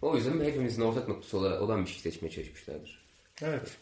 O 0.03 0.17
yüzden 0.17 0.45
hepimizin 0.45 0.83
ortak 0.83 1.09
noktası 1.09 1.39
ola- 1.39 1.61
olan 1.61 1.85
bir 1.85 1.91
şey 1.91 2.01
seçmeye 2.01 2.31
çalışmışlardır. 2.31 3.05
Evet. 3.43 3.77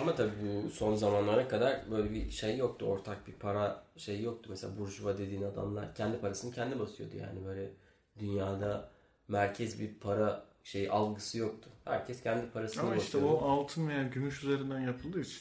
Ama 0.00 0.14
tabii 0.14 0.30
bu 0.42 0.70
son 0.70 0.94
zamanlara 0.94 1.48
kadar 1.48 1.90
böyle 1.90 2.10
bir 2.14 2.30
şey 2.30 2.56
yoktu. 2.56 2.86
Ortak 2.86 3.26
bir 3.26 3.32
para 3.32 3.82
şey 3.96 4.22
yoktu. 4.22 4.46
Mesela 4.50 4.78
burjuva 4.78 5.18
dediğin 5.18 5.42
adamlar 5.42 5.94
kendi 5.94 6.18
parasını 6.20 6.54
kendi 6.54 6.78
basıyordu 6.78 7.16
yani 7.16 7.44
böyle 7.46 7.70
dünyada 8.18 8.90
merkez 9.28 9.80
bir 9.80 9.94
para 9.94 10.44
şey 10.64 10.90
algısı 10.90 11.38
yoktu. 11.38 11.68
Herkes 11.84 12.22
kendi 12.22 12.50
parasını 12.50 12.82
Ama 12.82 12.96
işte 12.96 13.06
basıyordu. 13.18 13.26
o 13.26 13.48
altın 13.50 13.88
veya 13.88 14.02
gümüş 14.02 14.44
üzerinden 14.44 14.80
yapıldığı 14.80 15.20
için 15.20 15.40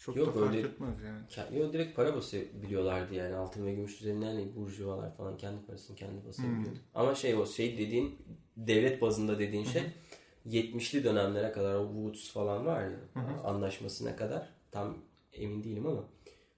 çok 0.00 0.16
Yok, 0.16 0.26
da 0.28 0.40
fark 0.40 0.54
öyle- 0.54 0.66
etmez 0.68 1.02
yani. 1.02 1.26
Ke- 1.26 1.58
Yo, 1.58 1.72
direkt 1.72 1.96
para 1.96 2.14
basabiliyorlardı 2.16 3.14
yani 3.14 3.34
altın 3.34 3.66
ve 3.66 3.74
gümüş 3.74 4.00
üzerinden 4.00 4.36
değil 4.36 4.56
burjuvalar 4.56 5.16
falan 5.16 5.36
kendi 5.36 5.66
parasını 5.66 5.96
kendi 5.96 6.26
basabiliyordu. 6.28 6.78
Ama 6.94 7.14
şey 7.14 7.34
o 7.34 7.46
şey 7.46 7.78
dediğin 7.78 8.18
devlet 8.56 9.02
bazında 9.02 9.38
dediğin 9.38 9.64
şey 9.64 9.82
70'li 10.46 11.04
dönemlere 11.04 11.52
kadar 11.52 11.74
o 11.74 11.86
Woods 11.86 12.32
falan 12.32 12.66
var 12.66 12.82
ya 12.82 12.98
anlaşmasına 13.44 14.16
kadar 14.16 14.48
tam 14.70 14.96
emin 15.32 15.64
değilim 15.64 15.86
ama 15.86 16.04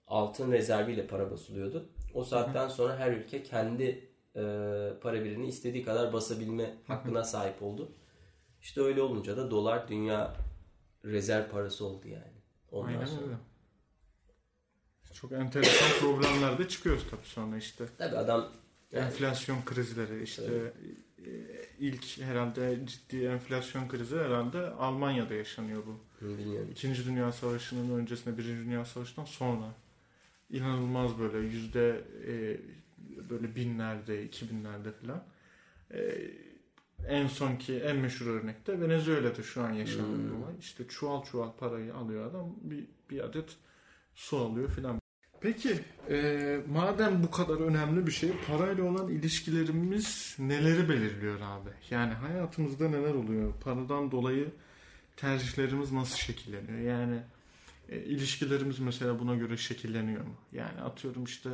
altın 0.06 0.52
rezerviyle 0.52 1.06
para 1.06 1.30
basılıyordu. 1.30 1.88
O 2.14 2.24
saatten 2.24 2.68
sonra 2.68 2.96
her 2.98 3.12
ülke 3.12 3.42
kendi 3.42 4.08
e, 4.36 4.40
para 5.02 5.24
birini 5.24 5.46
istediği 5.46 5.84
kadar 5.84 6.12
basabilme 6.12 6.74
hakkına 6.86 7.24
sahip 7.24 7.62
oldu. 7.62 7.92
İşte 8.60 8.80
öyle 8.80 9.02
olunca 9.02 9.36
da 9.36 9.50
dolar 9.50 9.88
dünya 9.88 10.36
rezerv 11.04 11.50
parası 11.50 11.86
oldu 11.86 12.08
yani. 12.08 12.41
Ondan 12.72 12.88
Aynen 12.88 13.06
sonra. 13.06 13.22
öyle. 13.22 13.34
Çok 15.12 15.32
enteresan 15.32 15.88
problemler 16.00 16.58
de 16.58 16.68
çıkıyor 16.68 17.00
tabii 17.10 17.26
sonra 17.26 17.56
işte. 17.56 17.84
Tabii 17.98 18.16
adam 18.16 18.52
yani 18.92 19.04
Enflasyon 19.06 19.64
krizleri 19.64 20.22
işte 20.22 20.72
e, 21.18 21.30
ilk 21.78 22.20
herhalde 22.20 22.80
ciddi 22.86 23.24
enflasyon 23.24 23.88
krizi 23.88 24.16
herhalde 24.16 24.58
Almanya'da 24.58 25.34
yaşanıyor 25.34 25.82
bu. 25.86 26.00
bilmiyorum. 26.26 26.68
İkinci 26.72 27.06
Dünya 27.06 27.32
Savaşı'nın 27.32 27.98
öncesinde 27.98 28.38
Birinci 28.38 28.64
Dünya 28.64 28.84
Savaşı'ndan 28.84 29.24
sonra 29.26 29.74
inanılmaz 30.50 31.18
böyle 31.18 31.38
yüzde 31.38 32.04
e, 32.26 32.60
böyle 33.30 33.56
binlerde, 33.56 34.24
iki 34.24 34.50
binlerde 34.50 34.92
falan. 34.92 35.24
E, 35.90 36.00
en 37.08 37.26
sonki 37.26 37.78
en 37.78 37.96
meşhur 37.96 38.26
örnekte 38.26 38.80
Venezuela'da 38.80 39.42
şu 39.42 39.62
an 39.62 39.70
yaşanan 39.72 40.04
Hmm. 40.16 40.42
olay. 40.42 40.52
İşte 40.60 40.88
çuval 40.88 41.24
çuval 41.24 41.52
parayı 41.52 41.94
alıyor 41.94 42.30
adam 42.30 42.54
bir, 42.62 42.84
bir 43.10 43.20
adet 43.24 43.56
su 44.14 44.36
alıyor 44.38 44.68
filan. 44.70 44.98
Peki 45.40 45.78
e, 46.10 46.60
madem 46.72 47.22
bu 47.22 47.30
kadar 47.30 47.54
önemli 47.60 48.06
bir 48.06 48.12
şey 48.12 48.30
parayla 48.48 48.84
olan 48.84 49.08
ilişkilerimiz 49.08 50.36
neleri 50.38 50.88
belirliyor 50.88 51.40
abi? 51.40 51.70
Yani 51.90 52.12
hayatımızda 52.14 52.88
neler 52.88 53.14
oluyor? 53.14 53.52
Paradan 53.64 54.10
dolayı 54.10 54.48
tercihlerimiz 55.16 55.92
nasıl 55.92 56.16
şekilleniyor? 56.16 56.78
Yani 56.78 57.22
e, 57.88 57.98
ilişkilerimiz 58.00 58.78
mesela 58.78 59.18
buna 59.18 59.34
göre 59.34 59.56
şekilleniyor 59.56 60.24
mu? 60.24 60.34
Yani 60.52 60.80
atıyorum 60.80 61.24
işte 61.24 61.50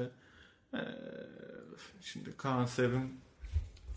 e, 0.75 0.81
şimdi 2.01 2.37
Kaan 2.37 2.65
Sevim 2.67 3.11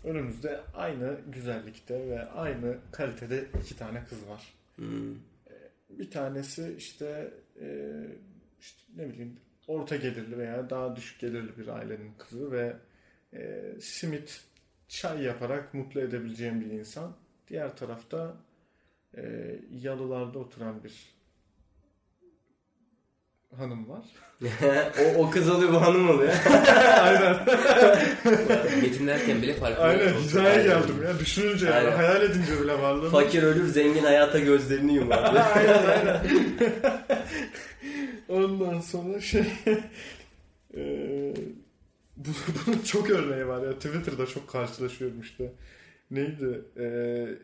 önümüzde 0.04 0.60
aynı 0.74 1.20
güzellikte 1.28 2.08
ve 2.08 2.24
aynı 2.24 2.78
kalitede 2.92 3.44
iki 3.62 3.76
tane 3.76 4.04
kız 4.04 4.28
var. 4.28 4.54
Hmm. 4.76 5.14
Bir 5.90 6.10
tanesi 6.10 6.74
işte, 6.78 7.34
e, 7.60 7.90
işte 8.60 8.82
ne 8.96 9.08
bileyim 9.08 9.36
orta 9.66 9.96
gelirli 9.96 10.38
veya 10.38 10.70
daha 10.70 10.96
düşük 10.96 11.20
gelirli 11.20 11.58
bir 11.58 11.68
ailenin 11.68 12.12
kızı 12.18 12.52
ve 12.52 12.76
e, 13.34 13.62
simit 13.80 14.44
çay 14.88 15.22
yaparak 15.22 15.74
mutlu 15.74 16.00
edebileceğim 16.00 16.60
bir 16.60 16.70
insan. 16.70 17.16
Diğer 17.48 17.76
tarafta 17.76 18.36
e, 19.16 19.54
yalılarda 19.70 20.38
oturan 20.38 20.84
bir 20.84 21.14
hanım 23.56 23.88
var. 23.88 24.04
o, 25.00 25.18
o 25.18 25.30
kız 25.30 25.50
oluyor 25.50 25.72
bu 25.72 25.82
hanım 25.82 26.10
oluyor. 26.10 26.32
Yetimlerken 28.82 29.42
bile 29.42 29.54
farklı. 29.54 29.82
Aynen 29.82 30.12
hizaya 30.14 30.50
Aynen. 30.50 30.64
geldim 30.64 31.02
ya. 31.04 31.18
Düşününce 31.18 31.66
yani, 31.66 31.74
Aynen. 31.76 31.92
hayal 31.96 32.22
edince 32.22 32.60
bile 32.62 32.78
varlığını. 32.82 33.10
Fakir 33.10 33.42
ölür 33.42 33.66
zengin 33.66 34.02
hayata 34.04 34.38
gözlerini 34.38 34.94
yumar. 34.94 35.34
aynen 35.54 35.86
aynen. 35.86 36.26
Ondan 38.28 38.80
sonra 38.80 39.20
şey 39.20 39.44
bu, 42.16 42.28
bunun 42.66 42.78
çok 42.78 43.10
örneği 43.10 43.46
var 43.46 43.66
ya. 43.66 43.72
Twitter'da 43.72 44.26
çok 44.26 44.48
karşılaşıyorum 44.48 45.20
işte. 45.20 45.52
Neydi? 46.10 46.62
Eee 46.76 47.38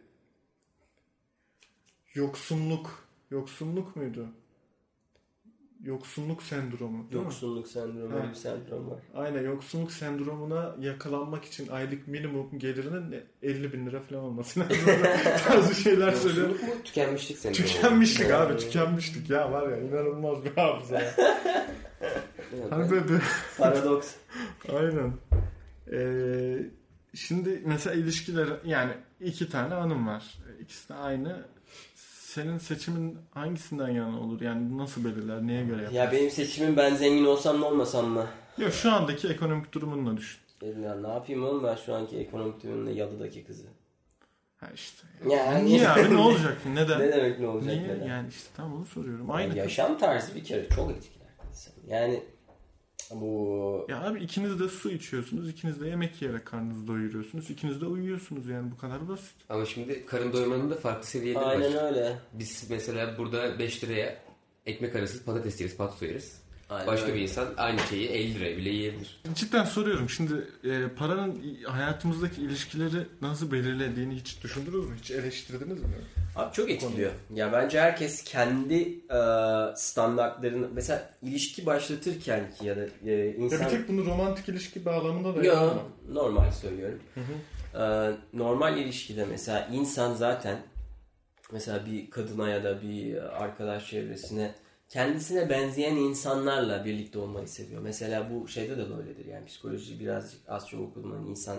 yoksunluk. 2.14 3.08
Yoksunluk 3.30 3.96
muydu? 3.96 4.26
Yoksunluk 5.84 6.42
sendromu. 6.42 7.10
değil 7.12 7.24
mi? 7.26 7.32
Sendromu 7.66 8.14
öyle 8.16 8.28
bir 8.30 8.34
sendrom 8.34 8.90
var. 8.90 8.98
Aynen 9.14 9.42
yoksunluk 9.42 9.92
sendromuna 9.92 10.74
yakalanmak 10.80 11.44
için 11.44 11.68
aylık 11.68 12.08
minimum 12.08 12.58
gelirinin 12.58 13.24
50 13.42 13.72
bin 13.72 13.86
lira 13.86 14.00
falan 14.00 14.22
olması 14.24 14.60
lazım. 14.60 14.76
Tarzı 15.48 15.74
şeyler 15.74 16.12
söylüyor. 16.12 16.48
Yoksulluk 16.48 16.74
mu? 16.76 16.82
Tükenmişlik 16.84 17.38
sendromu. 17.38 17.66
Tükenmişlik 17.66 18.30
abi 18.30 18.50
Evet. 18.52 18.60
tükenmişlik 18.60 19.30
ya 19.30 19.52
var 19.52 19.68
ya 19.68 19.76
inanılmaz 19.80 20.44
bir 20.44 20.50
hafıza 20.56 20.98
ya. 21.00 21.14
Evet, 22.54 22.66
Hani 22.72 22.90
böyle 22.90 23.08
bir- 23.08 23.22
Paradoks. 23.58 24.14
aynen. 24.72 25.12
Ee, 25.92 26.58
şimdi 27.14 27.62
mesela 27.66 27.96
ilişkiler 27.96 28.48
yani 28.64 28.92
iki 29.20 29.48
tane 29.50 29.74
hanım 29.74 30.06
var. 30.06 30.38
İkisi 30.60 30.88
de 30.88 30.94
aynı. 30.94 31.44
Senin 32.42 32.58
seçimin 32.58 33.18
hangisinden 33.34 33.88
yana 33.88 34.20
olur? 34.20 34.40
Yani 34.40 34.78
nasıl 34.78 35.04
belirler? 35.04 35.46
Neye 35.46 35.64
göre 35.64 35.82
yapar? 35.82 35.94
Ya 35.94 36.12
benim 36.12 36.30
seçimim 36.30 36.76
ben 36.76 36.94
zengin 36.94 37.24
olsam 37.24 37.60
ne 37.60 37.64
olmasam 37.64 38.06
mı? 38.06 38.26
Yok 38.58 38.72
şu 38.72 38.92
andaki 38.92 39.28
ekonomik 39.28 39.72
durumunla 39.72 40.16
düşün. 40.16 40.40
Ya 40.82 40.94
ne 40.94 41.08
yapayım 41.08 41.44
oğlum 41.44 41.64
ben 41.64 41.74
şu 41.76 41.94
anki 41.94 42.18
ekonomik 42.18 42.62
durumda 42.62 42.90
yalıdaki 42.90 43.44
kızı. 43.44 43.66
Ha 44.56 44.66
işte. 44.74 45.06
Yani- 45.30 45.64
Niye 45.66 45.88
abi 45.88 46.10
ne 46.14 46.16
olacak? 46.16 46.56
Neden? 46.74 47.00
Ne 47.06 47.12
demek 47.12 47.40
ne 47.40 47.48
olacak 47.48 47.66
Niye? 47.76 47.88
neden? 47.88 48.06
Yani 48.06 48.28
işte 48.28 48.48
tam 48.56 48.74
onu 48.76 48.86
soruyorum. 48.86 49.26
Yani 49.28 49.32
Aynı 49.36 49.48
kız. 49.48 49.56
yaşam 49.58 49.98
tarzı 49.98 50.34
bir 50.34 50.44
kere 50.44 50.68
çok 50.68 50.90
etkiler. 50.90 51.28
Yani 51.88 52.22
bu 53.10 53.86
Ya 53.88 54.02
abi 54.02 54.20
ikiniz 54.20 54.60
de 54.60 54.68
su 54.68 54.90
içiyorsunuz, 54.90 55.50
ikiniz 55.50 55.80
de 55.80 55.88
yemek 55.88 56.22
yiyerek 56.22 56.46
karnınızı 56.46 56.86
doyuruyorsunuz, 56.86 57.50
ikiniz 57.50 57.80
de 57.80 57.86
uyuyorsunuz 57.86 58.46
yani 58.46 58.70
bu 58.70 58.76
kadar 58.76 59.08
basit. 59.08 59.34
Ama 59.48 59.64
şimdi 59.64 60.06
karın 60.06 60.32
doyurmanın 60.32 60.70
da 60.70 60.74
farklı 60.74 61.06
seviyeleri 61.06 61.44
var. 61.44 61.50
aynen 61.50 61.84
öyle. 61.84 62.18
Biz 62.32 62.70
mesela 62.70 63.18
burada 63.18 63.58
5 63.58 63.84
liraya 63.84 64.18
ekmek 64.66 64.96
arası 64.96 65.24
patates 65.24 65.60
yeriz, 65.60 65.76
patso 65.76 66.04
yeriz. 66.04 66.42
Aynen 66.70 66.86
Başka 66.86 67.06
öyle. 67.06 67.16
bir 67.16 67.20
insan 67.22 67.46
aynı 67.56 67.80
şeyi 67.80 68.08
50 68.08 68.34
liraya 68.34 68.56
bile 68.56 68.68
yiyebilir. 68.70 69.20
Cidden 69.34 69.64
soruyorum 69.64 70.08
şimdi 70.10 70.32
e, 70.64 70.88
paranın 70.88 71.42
hayatımızdaki 71.64 72.42
ilişkileri 72.42 73.06
nasıl 73.22 73.52
belirlediğini 73.52 74.14
hiç 74.14 74.42
düşündünüz 74.42 74.88
mü? 74.88 74.96
Hiç 75.00 75.10
eleştirdiniz 75.10 75.82
mi? 75.82 75.88
Abi 76.36 76.52
çok 76.54 76.70
etkiliyor. 76.70 77.12
Ya 77.34 77.52
bence 77.52 77.80
herkes 77.80 78.24
kendi 78.24 78.82
e, 79.10 79.18
standartlarını 79.76 80.68
mesela 80.74 81.10
ilişki 81.22 81.66
başlatırken 81.66 82.50
ki 82.58 82.66
ya 82.66 82.76
da 82.76 82.80
e, 83.06 83.10
Ya 83.10 83.34
insan 83.34 83.60
bir 83.60 83.70
tek 83.70 83.88
bunu 83.88 84.04
romantik 84.04 84.48
ilişki 84.48 84.84
bağlamında 84.84 85.36
da 85.36 85.44
yapamam. 85.46 85.88
normal 86.12 86.52
söylüyorum. 86.52 86.98
Ee, 87.74 88.10
normal 88.32 88.78
ilişkide 88.78 89.24
mesela 89.24 89.68
insan 89.72 90.14
zaten 90.14 90.58
mesela 91.52 91.86
bir 91.86 92.10
kadına 92.10 92.48
ya 92.48 92.64
da 92.64 92.82
bir 92.82 93.16
arkadaş 93.42 93.90
çevresine 93.90 94.54
kendisine 94.88 95.50
benzeyen 95.50 95.96
insanlarla 95.96 96.84
birlikte 96.84 97.18
olmayı 97.18 97.48
seviyor. 97.48 97.82
Mesela 97.82 98.30
bu 98.30 98.48
şeyde 98.48 98.78
de 98.78 98.90
böyledir. 98.96 99.26
Yani 99.26 99.46
psikoloji 99.46 100.00
birazcık 100.00 100.40
az 100.48 100.68
çok 100.68 100.80
okudum. 100.80 101.12
Hani 101.12 101.28
insan 101.28 101.56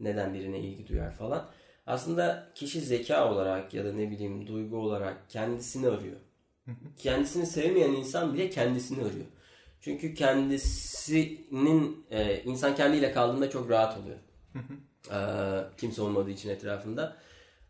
neden 0.00 0.34
birine 0.34 0.60
ilgi 0.60 0.88
duyar 0.88 1.10
falan. 1.10 1.48
Aslında 1.86 2.48
kişi 2.54 2.80
zeka 2.80 3.32
olarak 3.32 3.74
ya 3.74 3.84
da 3.84 3.92
ne 3.92 4.10
bileyim 4.10 4.46
duygu 4.46 4.76
olarak 4.76 5.30
kendisini 5.30 5.88
arıyor. 5.88 6.16
Kendisini 6.96 7.46
sevmeyen 7.46 7.92
insan 7.92 8.34
bile 8.34 8.50
kendisini 8.50 9.00
arıyor. 9.00 9.26
Çünkü 9.80 10.14
kendisinin 10.14 12.06
e, 12.10 12.42
insan 12.42 12.74
kendiyle 12.74 13.12
kaldığında 13.12 13.50
çok 13.50 13.70
rahat 13.70 13.98
oluyor. 13.98 14.16
E, 15.10 15.18
kimse 15.76 16.02
olmadığı 16.02 16.30
için 16.30 16.48
etrafında. 16.48 17.16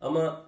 Ama 0.01 0.47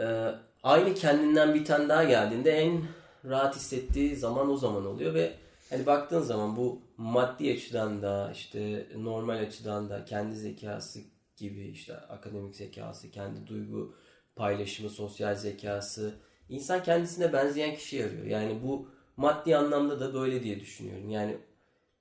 e, 0.00 0.30
aynı 0.62 0.94
kendinden 0.94 1.54
bir 1.54 1.64
tane 1.64 1.88
daha 1.88 2.04
geldiğinde 2.04 2.50
en 2.50 2.82
rahat 3.24 3.56
hissettiği 3.56 4.16
zaman 4.16 4.50
o 4.50 4.56
zaman 4.56 4.86
oluyor 4.86 5.14
ve 5.14 5.32
hani 5.70 5.86
baktığın 5.86 6.20
zaman 6.20 6.56
bu 6.56 6.80
maddi 6.96 7.52
açıdan 7.52 8.02
da 8.02 8.30
işte 8.34 8.86
normal 8.96 9.38
açıdan 9.38 9.90
da 9.90 10.04
kendi 10.04 10.36
zekası 10.36 11.00
gibi 11.36 11.68
işte 11.68 11.96
akademik 11.96 12.56
zekası, 12.56 13.10
kendi 13.10 13.46
duygu 13.46 13.94
paylaşımı, 14.36 14.90
sosyal 14.90 15.34
zekası 15.34 16.14
insan 16.48 16.82
kendisine 16.82 17.32
benzeyen 17.32 17.74
kişi 17.76 18.04
arıyor. 18.04 18.26
Yani 18.26 18.62
bu 18.62 18.88
maddi 19.16 19.56
anlamda 19.56 20.00
da 20.00 20.14
böyle 20.14 20.42
diye 20.42 20.60
düşünüyorum. 20.60 21.10
Yani 21.10 21.36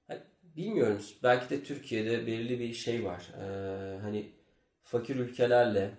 hani 0.07 0.19
bilmiyorum 0.43 1.01
belki 1.23 1.49
de 1.49 1.63
Türkiye'de 1.63 2.27
belirli 2.27 2.59
bir 2.59 2.73
şey 2.73 3.05
var. 3.05 3.23
Ee, 3.41 3.99
hani 4.01 4.31
fakir 4.83 5.15
ülkelerle 5.15 5.91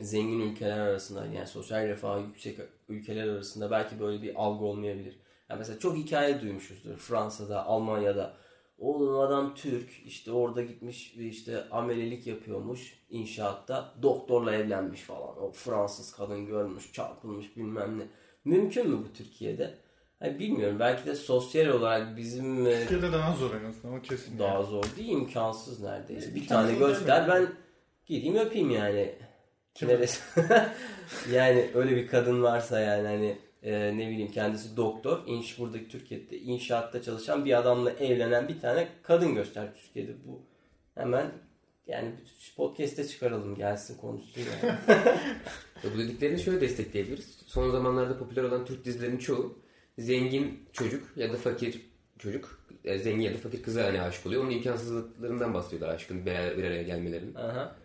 zengin 0.00 0.40
ülkeler 0.40 0.78
arasında 0.78 1.26
yani 1.26 1.46
sosyal 1.46 1.88
refahı 1.88 2.22
yüksek 2.22 2.58
ülkeler 2.90 3.28
arasında 3.28 3.70
belki 3.70 4.00
böyle 4.00 4.22
bir 4.22 4.34
algı 4.34 4.64
olmayabilir. 4.64 5.20
Yani 5.48 5.58
mesela 5.58 5.78
çok 5.78 5.96
hikaye 5.96 6.40
duymuşuzdur 6.40 6.96
Fransa'da, 6.96 7.66
Almanya'da. 7.66 8.36
Oğlum 8.78 9.18
adam 9.18 9.54
Türk 9.54 9.90
işte 10.06 10.32
orada 10.32 10.62
gitmiş 10.62 11.14
işte 11.16 11.68
amelelik 11.70 12.26
yapıyormuş 12.26 12.98
inşaatta 13.10 13.94
doktorla 14.02 14.54
evlenmiş 14.54 15.00
falan. 15.00 15.42
O 15.42 15.52
Fransız 15.52 16.12
kadın 16.12 16.46
görmüş 16.46 16.92
çarpılmış 16.92 17.56
bilmem 17.56 17.98
ne. 17.98 18.02
Mümkün 18.44 18.90
mü 18.90 18.98
bu 19.08 19.12
Türkiye'de? 19.12 19.74
Hani 20.18 20.38
bilmiyorum 20.38 20.76
belki 20.80 21.06
de 21.06 21.14
sosyal 21.14 21.66
olarak 21.66 22.16
bizim 22.16 22.66
e, 22.66 22.80
Türkiye'de 22.80 23.12
daha 23.12 23.36
zor 23.36 23.54
en 23.54 23.64
azından 23.64 23.98
o 23.98 24.02
kesin. 24.02 24.38
daha 24.38 24.62
zor 24.62 24.84
değil 24.96 25.08
imkansız 25.08 25.80
neredeyse. 25.80 26.34
Bir 26.34 26.40
İmkansız 26.40 26.78
tane 26.78 26.78
göster 26.78 27.28
ben 27.28 27.48
gideyim 28.06 28.36
öpeyim 28.36 28.70
yani. 28.70 29.14
Neresi? 29.86 30.20
yani 31.32 31.70
öyle 31.74 31.96
bir 31.96 32.06
kadın 32.08 32.42
varsa 32.42 32.80
yani 32.80 33.06
hani 33.06 33.38
e, 33.62 33.98
ne 33.98 34.08
bileyim 34.08 34.30
kendisi 34.30 34.76
doktor. 34.76 35.22
İnş 35.26 35.58
buradaki 35.58 35.88
Türkiye'de 35.88 36.38
inşaatta 36.38 37.02
çalışan 37.02 37.44
bir 37.44 37.58
adamla 37.58 37.90
evlenen 37.90 38.48
bir 38.48 38.60
tane 38.60 38.88
kadın 39.02 39.34
göster 39.34 39.74
Türkiye'de 39.74 40.12
bu. 40.26 40.42
Hemen 40.94 41.32
yani 41.86 42.12
şu 42.40 42.54
podcast'e 42.54 43.08
çıkaralım 43.08 43.54
gelsin 43.54 43.96
konuşsun 43.96 44.42
yani. 44.42 44.78
Ya 45.84 45.94
Bu 45.94 45.98
dediklerini 45.98 46.40
şöyle 46.40 46.60
destekleyebiliriz. 46.60 47.38
Son 47.46 47.70
zamanlarda 47.70 48.18
popüler 48.18 48.42
olan 48.42 48.64
Türk 48.64 48.84
dizilerinin 48.84 49.18
çoğu 49.18 49.58
zengin 49.98 50.68
çocuk 50.72 51.16
ya 51.16 51.32
da 51.32 51.36
fakir 51.36 51.80
çocuk, 52.18 52.60
yani 52.84 52.98
zengin 52.98 53.20
ya 53.20 53.34
da 53.34 53.38
fakir 53.38 53.62
kıza 53.62 53.84
hani 53.84 54.02
aşık 54.02 54.26
oluyor. 54.26 54.42
Onun 54.42 54.50
imkansızlıklarından 54.50 55.54
bahsediyorlar 55.54 55.94
aşkın 55.94 56.26
bir 56.26 56.32
araya 56.32 56.82
gelmelerinin. 56.82 57.34
Aha. 57.34 57.76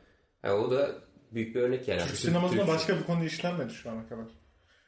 Yani 0.43 0.53
o 0.53 0.71
da 0.71 0.95
büyük 1.35 1.55
bir 1.55 1.61
örnek 1.61 1.87
yani. 1.87 2.01
Türk 2.01 2.17
sinemasında 2.17 2.67
başka 2.67 2.97
bir 2.97 3.03
konu 3.03 3.25
işlenmedi 3.25 3.73
şu 3.73 3.89
ana 3.89 4.07
kadar. 4.07 4.25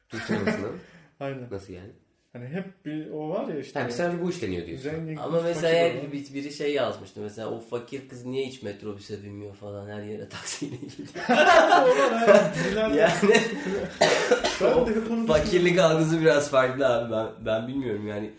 Türk 0.10 0.24
sinemasında. 0.24 0.68
Aynen. 1.20 1.48
Nasıl 1.52 1.74
yani? 1.74 1.92
Hani 2.34 2.48
hep 2.48 2.86
bir 2.86 3.10
o 3.10 3.30
var 3.30 3.48
ya 3.48 3.60
işte. 3.60 3.80
Yani 3.80 3.92
sadece 3.92 4.24
bu 4.24 4.30
işleniyor 4.30 4.68
diyorsun. 4.68 4.90
Zengin 4.90 5.16
Ama 5.16 5.42
mesela 5.42 5.94
bir, 6.12 6.34
biri 6.34 6.54
şey 6.54 6.74
yazmıştı. 6.74 7.22
Mesela 7.22 7.50
o 7.50 7.60
fakir 7.60 8.10
kız 8.10 8.26
niye 8.26 8.48
hiç 8.48 8.62
metrobüse 8.62 9.24
binmiyor 9.24 9.56
falan 9.56 9.90
her 9.90 10.02
yere 10.02 10.30
taksiyle 10.30 10.76
gidiyor. 10.76 11.10
Yani 12.96 13.38
fakirlik 15.28 15.80
algısı 15.80 16.22
biraz 16.22 16.52
farklı 16.52 16.88
abi. 16.88 17.12
Ben, 17.12 17.46
ben 17.46 17.68
bilmiyorum 17.68 18.08
yani. 18.08 18.32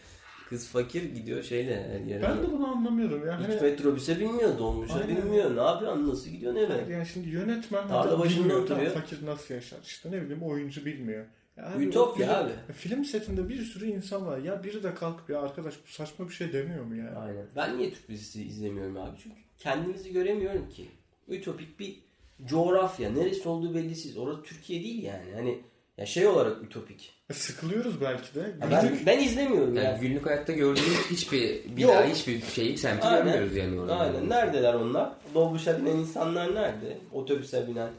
Kız 0.49 0.69
fakir 0.69 1.03
gidiyor 1.03 1.43
şeyle 1.43 1.89
her 1.93 2.01
yere. 2.01 2.23
Ben 2.23 2.43
de 2.43 2.53
bunu 2.53 2.69
anlamıyorum. 2.69 3.27
Yani 3.27 3.43
Hiç 3.43 3.49
hani, 3.49 3.71
metrobüse 3.71 4.21
binmiyor, 4.21 4.59
dolmuşa 4.59 4.95
Aynen. 4.95 5.17
binmiyor. 5.17 5.57
Ne 5.57 5.61
yapıyorsun? 5.61 6.09
Nasıl 6.09 6.31
gidiyorsun 6.31 6.61
eve? 6.61 6.93
yani 6.93 7.07
şimdi 7.07 7.29
yönetmen 7.29 7.89
Tarla 7.89 8.19
başında 8.19 8.57
oturuyor. 8.57 8.91
fakir 8.91 9.27
nasıl 9.27 9.55
yaşar? 9.55 9.79
İşte 9.85 10.11
ne 10.11 10.23
bileyim 10.23 10.43
oyuncu 10.43 10.85
bilmiyor. 10.85 11.25
Ya 11.57 11.73
abi, 11.75 11.85
Ütopya 11.85 12.27
film, 12.27 12.47
abi. 12.47 12.73
Film 12.73 13.05
setinde 13.05 13.49
bir 13.49 13.63
sürü 13.63 13.87
insan 13.87 14.27
var. 14.27 14.39
Ya 14.39 14.65
biri 14.65 14.83
de 14.83 14.95
kalkıp 14.95 15.31
ya 15.31 15.41
arkadaş 15.41 15.75
bu 15.87 15.93
saçma 15.93 16.29
bir 16.29 16.35
şey 16.35 16.53
demiyor 16.53 16.85
mu 16.85 16.97
ya? 16.97 17.15
Aynen. 17.15 17.47
Ben 17.57 17.79
niye 17.79 17.91
Türk 17.91 18.09
dizisi 18.09 18.43
izlemiyorum 18.45 18.97
abi? 18.97 19.17
Çünkü 19.23 19.37
kendimizi 19.59 20.13
göremiyorum 20.13 20.69
ki. 20.69 20.89
Ütopik 21.29 21.81
bir 21.81 21.99
coğrafya. 22.45 23.11
Neresi 23.11 23.49
olduğu 23.49 23.75
bellisiz. 23.75 24.17
Orası 24.17 24.43
Türkiye 24.43 24.83
değil 24.83 25.03
yani. 25.03 25.35
Hani 25.35 25.59
ya 25.99 26.07
şey 26.07 26.27
olarak 26.27 26.63
ütopik. 26.63 27.15
E, 27.31 27.35
Sıkılıyoruz 27.35 28.01
belki 28.01 28.35
de. 28.35 28.41
Ya 28.41 28.71
ben, 28.71 28.89
Güldük. 28.89 29.07
ben 29.07 29.19
izlemiyorum 29.19 29.75
Yani 29.77 29.87
yani. 29.87 30.01
günlük 30.01 30.27
hayatta 30.27 30.53
gördüğümüz 30.53 31.11
hiçbir 31.11 31.77
bina, 31.77 31.93
Yok. 31.93 32.05
hiçbir 32.15 32.43
şeyi, 32.43 32.79
semti 32.79 33.07
Aynen. 33.07 33.25
görmüyoruz 33.25 33.57
yani 33.57 33.81
orada. 33.81 33.97
Aynen. 33.97 34.29
Neredeler 34.29 34.75
onlar? 34.75 35.11
Dolmuşa 35.35 35.79
binen 35.81 35.97
insanlar 35.97 36.55
nerede? 36.55 36.99
Otobüse 37.13 37.67
binen. 37.69 37.91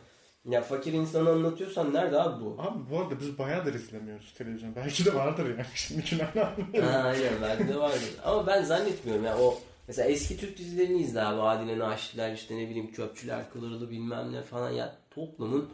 Ya 0.46 0.62
fakir 0.62 0.94
insanı 0.94 1.30
anlatıyorsan 1.30 1.94
nerede 1.94 2.22
abi 2.22 2.46
bu? 2.46 2.56
Abi 2.60 2.80
bu 2.92 3.00
arada 3.00 3.20
biz 3.20 3.38
bayağıdır 3.40 3.74
izlemiyoruz 3.74 4.34
televizyon. 4.34 4.76
Belki 4.76 5.06
de 5.06 5.14
vardır 5.16 5.50
yani. 5.50 5.66
Şimdikilerden 5.76 6.46
anlamıyorum. 6.46 6.90
Aynen 7.06 7.34
belki 7.42 7.68
de 7.68 7.80
vardır. 7.80 8.10
Ama 8.24 8.48
ben 8.48 8.64
zannetmiyorum 8.64 9.26
ya 9.26 9.38
o 9.38 9.60
mesela 9.88 10.10
eski 10.10 10.38
Türk 10.38 10.58
dizilerini 10.58 11.02
izle 11.02 11.22
abi. 11.22 11.42
Adile 11.42 11.80
Naşitler 11.80 12.34
işte 12.34 12.58
ne 12.58 12.70
bileyim 12.70 12.92
Çöpçüler, 12.92 13.50
Kılırlı 13.54 13.90
bilmem 13.90 14.34
ne 14.34 14.42
falan 14.42 14.70
ya 14.72 14.96
toplumun 15.16 15.70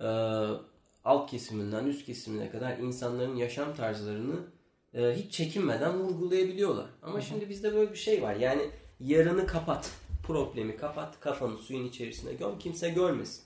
e, 0.00 0.04
alt 1.04 1.30
kesiminden 1.30 1.86
üst 1.86 2.06
kesimine 2.06 2.50
kadar 2.50 2.78
insanların 2.78 3.36
yaşam 3.36 3.74
tarzlarını 3.74 4.36
e, 4.94 5.12
hiç 5.12 5.32
çekinmeden 5.32 5.98
vurgulayabiliyorlar. 5.98 6.86
Ama 7.02 7.20
şimdi 7.20 7.48
bizde 7.48 7.74
böyle 7.74 7.92
bir 7.92 7.96
şey 7.96 8.22
var. 8.22 8.34
Yani 8.36 8.70
yarını 9.00 9.46
kapat. 9.46 9.90
Problemi 10.26 10.76
kapat. 10.76 11.20
Kafanı 11.20 11.56
suyun 11.56 11.84
içerisine 11.84 12.32
göm. 12.32 12.58
Kimse 12.58 12.90
görmesin. 12.90 13.44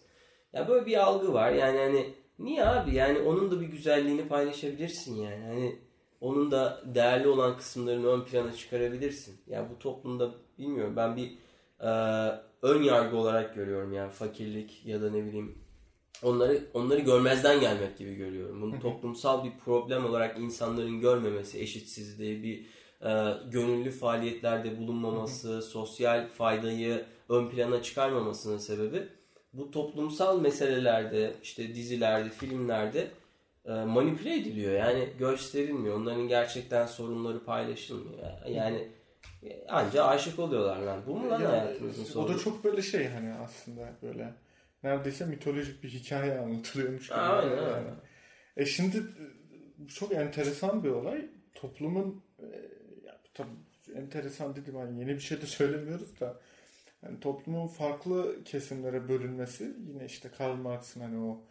Ya 0.53 0.69
böyle 0.69 0.87
bir 0.87 1.03
algı 1.03 1.33
var. 1.33 1.53
Yani 1.53 1.79
hani 1.79 2.15
niye 2.39 2.67
abi? 2.67 2.95
Yani 2.95 3.19
onun 3.19 3.51
da 3.51 3.61
bir 3.61 3.67
güzelliğini 3.67 4.29
paylaşabilirsin 4.29 5.15
yani. 5.15 5.45
Hani 5.45 5.79
onun 6.21 6.51
da 6.51 6.83
değerli 6.95 7.29
olan 7.29 7.57
kısımlarını 7.57 8.07
ön 8.07 8.25
plana 8.25 8.53
çıkarabilirsin. 8.53 9.41
Ya 9.47 9.71
bu 9.71 9.79
toplumda 9.79 10.31
bilmiyorum 10.59 10.97
ben 10.97 11.17
bir 11.17 11.39
e, 11.81 11.91
ön 12.63 12.83
yargı 12.83 13.17
olarak 13.17 13.55
görüyorum 13.55 13.93
yani 13.93 14.11
fakirlik 14.11 14.87
ya 14.87 15.03
da 15.03 15.11
ne 15.11 15.25
bileyim 15.25 15.59
onları 16.23 16.65
onları 16.75 17.01
görmezden 17.01 17.61
gelmek 17.61 17.99
gibi 17.99 18.15
görüyorum. 18.15 18.63
Bunu 18.63 18.81
toplumsal 18.81 19.45
bir 19.45 19.53
problem 19.65 20.05
olarak 20.07 20.39
insanların 20.39 21.01
görmemesi, 21.01 21.61
eşitsizliği, 21.61 22.43
bir 22.43 22.67
e, 23.09 23.35
gönüllü 23.51 23.91
faaliyetlerde 23.91 24.79
bulunmaması, 24.79 25.63
sosyal 25.63 26.29
faydayı 26.29 27.05
ön 27.29 27.49
plana 27.51 27.83
çıkarmamasının 27.83 28.59
sebebi 28.59 29.03
bu 29.53 29.71
toplumsal 29.71 30.41
meselelerde, 30.41 31.35
işte 31.43 31.75
dizilerde, 31.75 32.29
filmlerde 32.31 33.09
e, 33.65 33.73
manipüle 33.73 34.35
ediliyor. 34.37 34.73
Yani 34.73 35.09
gösterilmiyor. 35.19 35.97
Onların 35.97 36.29
gerçekten 36.29 36.87
sorunları 36.87 37.45
paylaşılmıyor. 37.45 38.27
Yani 38.49 38.89
e, 39.43 39.67
anca 39.69 40.05
aşık 40.05 40.39
oluyorlar 40.39 40.77
lan. 40.79 41.01
Bu 41.07 41.17
mu 41.17 41.31
lan 41.31 41.41
Ya, 41.41 41.53
hayatımızın 41.53 42.03
o 42.03 42.07
sorunu? 42.07 42.35
da 42.35 42.39
çok 42.39 42.65
böyle 42.65 42.83
şey 42.83 43.07
hani 43.09 43.35
aslında 43.35 43.93
böyle 44.03 44.35
neredeyse 44.83 45.27
mitolojik 45.27 45.83
bir 45.83 45.89
hikaye 45.89 46.39
anlatılıyormuş 46.39 47.09
gibi. 47.09 47.15
Aynen, 47.19 47.57
yani. 47.57 47.71
aynen. 47.71 47.97
E 48.57 48.67
şimdi 48.67 48.97
e, 48.97 49.89
çok 49.89 50.13
enteresan 50.13 50.85
bir 50.85 50.89
olay. 50.89 51.29
Toplumun 51.55 52.23
e, 52.39 52.47
ya, 53.07 53.21
tabii 53.35 53.49
enteresan 53.95 54.57
dedim 54.57 54.77
hani 54.77 55.01
yeni 55.01 55.15
bir 55.15 55.21
şey 55.21 55.41
de 55.41 55.47
söylemiyoruz 55.47 56.21
da 56.21 56.41
yani 57.03 57.21
toplumun 57.21 57.67
farklı 57.67 58.45
kesimlere 58.45 59.09
bölünmesi 59.09 59.77
yine 59.89 60.05
işte 60.05 60.31
Karl 60.39 60.55
Marx'ın 60.55 61.01
hani 61.01 61.19
o 61.19 61.45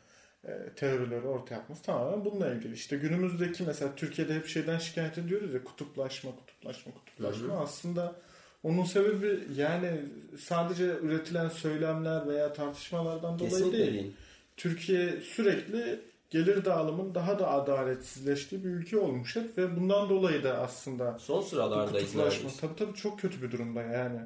e, 0.47 0.69
teorileri 0.75 1.27
ortaya 1.27 1.55
atması 1.55 1.83
tamamen 1.83 2.25
bununla 2.25 2.53
ilgili. 2.53 2.73
İşte 2.73 2.97
günümüzdeki 2.97 3.63
mesela 3.63 3.95
Türkiye'de 3.95 4.35
hep 4.35 4.47
şeyden 4.47 4.77
şikayet 4.77 5.17
ediyoruz 5.17 5.53
ya 5.53 5.63
kutuplaşma, 5.63 6.35
kutuplaşma, 6.35 6.93
kutuplaşma. 6.93 7.59
Aslında 7.59 8.15
onun 8.63 8.83
sebebi 8.83 9.39
yani 9.55 10.01
sadece 10.39 10.85
üretilen 10.85 11.49
söylemler 11.49 12.27
veya 12.27 12.53
tartışmalardan 12.53 13.39
dolayı 13.39 13.51
Kesinlikle 13.53 13.77
değil. 13.77 13.93
değil. 13.93 14.11
Türkiye 14.57 15.21
sürekli 15.21 15.99
gelir 16.29 16.65
dağılımının 16.65 17.15
daha 17.15 17.39
da 17.39 17.51
adaletsizleştiği 17.51 18.63
bir 18.63 18.69
ülke 18.69 18.97
olmuş 18.97 19.35
hep 19.35 19.57
ve 19.57 19.75
bundan 19.75 20.09
dolayı 20.09 20.43
da 20.43 20.57
aslında 20.61 21.19
Son 21.19 21.41
sıralarda 21.41 21.91
kutuplaşma 21.99 22.49
tabii 22.61 22.75
tabii 22.75 22.93
çok 22.93 23.19
kötü 23.19 23.41
bir 23.41 23.51
durumda 23.51 23.81
yani. 23.81 24.19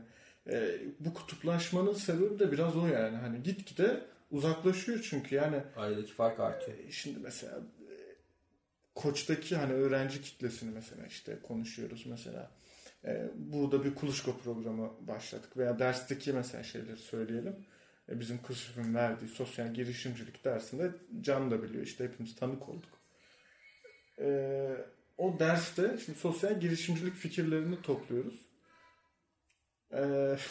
E, 0.49 0.77
bu 0.99 1.13
kutuplaşmanın 1.13 1.93
sebebi 1.93 2.39
de 2.39 2.51
biraz 2.51 2.75
o 2.77 2.87
yani. 2.87 3.17
Hani 3.17 3.43
gitgide 3.43 4.01
uzaklaşıyor 4.31 5.07
çünkü 5.09 5.35
yani 5.35 5.63
Aradaki 5.77 6.13
fark 6.13 6.39
artıyor. 6.39 6.77
e, 6.87 6.91
Şimdi 6.91 7.19
mesela 7.19 7.57
e, 7.89 7.95
Koç'taki 8.95 9.55
hani 9.55 9.73
öğrenci 9.73 10.21
kitlesini 10.21 10.71
mesela 10.71 11.05
işte 11.07 11.37
konuşuyoruz 11.43 12.05
mesela. 12.05 12.49
E, 13.05 13.31
burada 13.35 13.83
bir 13.83 13.95
kuluçka 13.95 14.37
programı 14.37 14.91
başladık 15.07 15.57
veya 15.57 15.79
dersteki 15.79 16.33
mesela 16.33 16.63
şeyleri 16.63 16.97
söyleyelim. 16.97 17.55
E, 18.09 18.19
bizim 18.19 18.41
kışın 18.41 18.95
verdiği 18.95 19.27
sosyal 19.27 19.73
girişimcilik 19.73 20.45
dersinde 20.45 20.91
Can 21.21 21.51
da 21.51 21.63
biliyor 21.63 21.83
işte 21.83 22.03
hepimiz 22.03 22.35
tanık 22.35 22.69
olduk. 22.69 22.99
E, 24.19 24.27
o 25.17 25.39
derste 25.39 25.97
şimdi 26.05 26.19
sosyal 26.19 26.59
girişimcilik 26.59 27.15
fikirlerini 27.15 27.81
topluyoruz. 27.81 28.51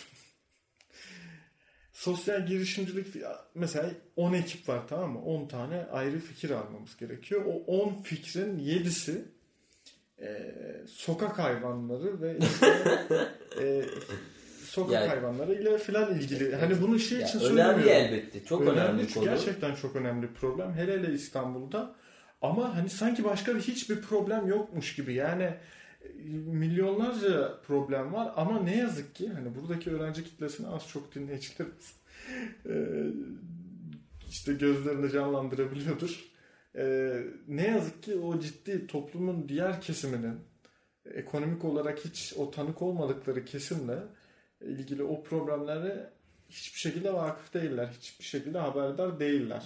Sosyal 1.92 2.46
girişimcilik 2.46 3.16
mesela 3.54 3.90
10 4.16 4.32
ekip 4.32 4.68
var 4.68 4.88
tamam 4.88 5.12
mı? 5.12 5.22
10 5.22 5.48
tane 5.48 5.84
ayrı 5.84 6.18
fikir 6.18 6.50
almamız 6.50 6.96
gerekiyor. 6.96 7.44
O 7.46 7.80
10 7.82 8.02
fikrin 8.02 8.58
7'si 8.58 9.24
e, 10.22 10.52
sokak 10.86 11.38
hayvanları 11.38 12.20
ve 12.22 12.38
işte, 12.42 12.66
e, 13.60 13.84
sokak 14.64 14.92
Yani- 14.94 15.08
hayvanları 15.08 15.54
ile 15.54 15.78
filan 15.78 16.14
ilgili. 16.14 16.56
Hani 16.56 16.82
bunu 16.82 16.98
şey 16.98 17.18
için 17.22 17.38
önemli 17.38 17.48
söylemiyorum. 17.48 17.88
elbette. 17.88 18.44
Çok 18.44 18.62
önemli, 18.62 19.00
çünkü 19.02 19.14
konu. 19.14 19.24
Gerçekten 19.24 19.74
çok 19.74 19.96
önemli 19.96 20.22
bir 20.22 20.34
problem. 20.34 20.72
Hele 20.72 20.92
hele 20.92 21.12
İstanbul'da. 21.12 21.94
Ama 22.42 22.76
hani 22.76 22.88
sanki 22.88 23.24
başka 23.24 23.54
bir 23.54 23.60
hiçbir 23.60 24.00
problem 24.02 24.46
yokmuş 24.46 24.94
gibi. 24.94 25.14
Yani 25.14 25.42
e, 25.42 26.08
milyonlarca 26.46 27.60
problem 27.66 28.12
var 28.12 28.32
ama 28.36 28.60
ne 28.60 28.76
yazık 28.76 29.14
ki 29.14 29.28
hani 29.28 29.54
buradaki 29.54 29.90
öğrenci 29.90 30.24
kitlesini 30.24 30.66
az 30.68 30.88
çok 30.88 31.14
dinleyicilerimiz 31.14 31.94
e, 32.66 32.74
işte 34.30 34.52
gözlerini 34.52 35.10
canlandırabiliyordur. 35.12 36.29
E, 36.76 37.16
ne 37.48 37.66
yazık 37.66 38.02
ki 38.02 38.16
o 38.16 38.40
ciddi 38.40 38.86
toplumun 38.86 39.48
diğer 39.48 39.80
kesiminin 39.80 40.40
ekonomik 41.14 41.64
olarak 41.64 42.04
hiç 42.04 42.34
o 42.36 42.50
tanık 42.50 42.82
olmadıkları 42.82 43.44
kesimle 43.44 43.98
ilgili 44.60 45.02
o 45.02 45.22
problemlere 45.22 46.10
hiçbir 46.48 46.78
şekilde 46.78 47.12
vakıf 47.12 47.54
değiller. 47.54 47.88
Hiçbir 48.00 48.24
şekilde 48.24 48.58
haberdar 48.58 49.20
değiller. 49.20 49.64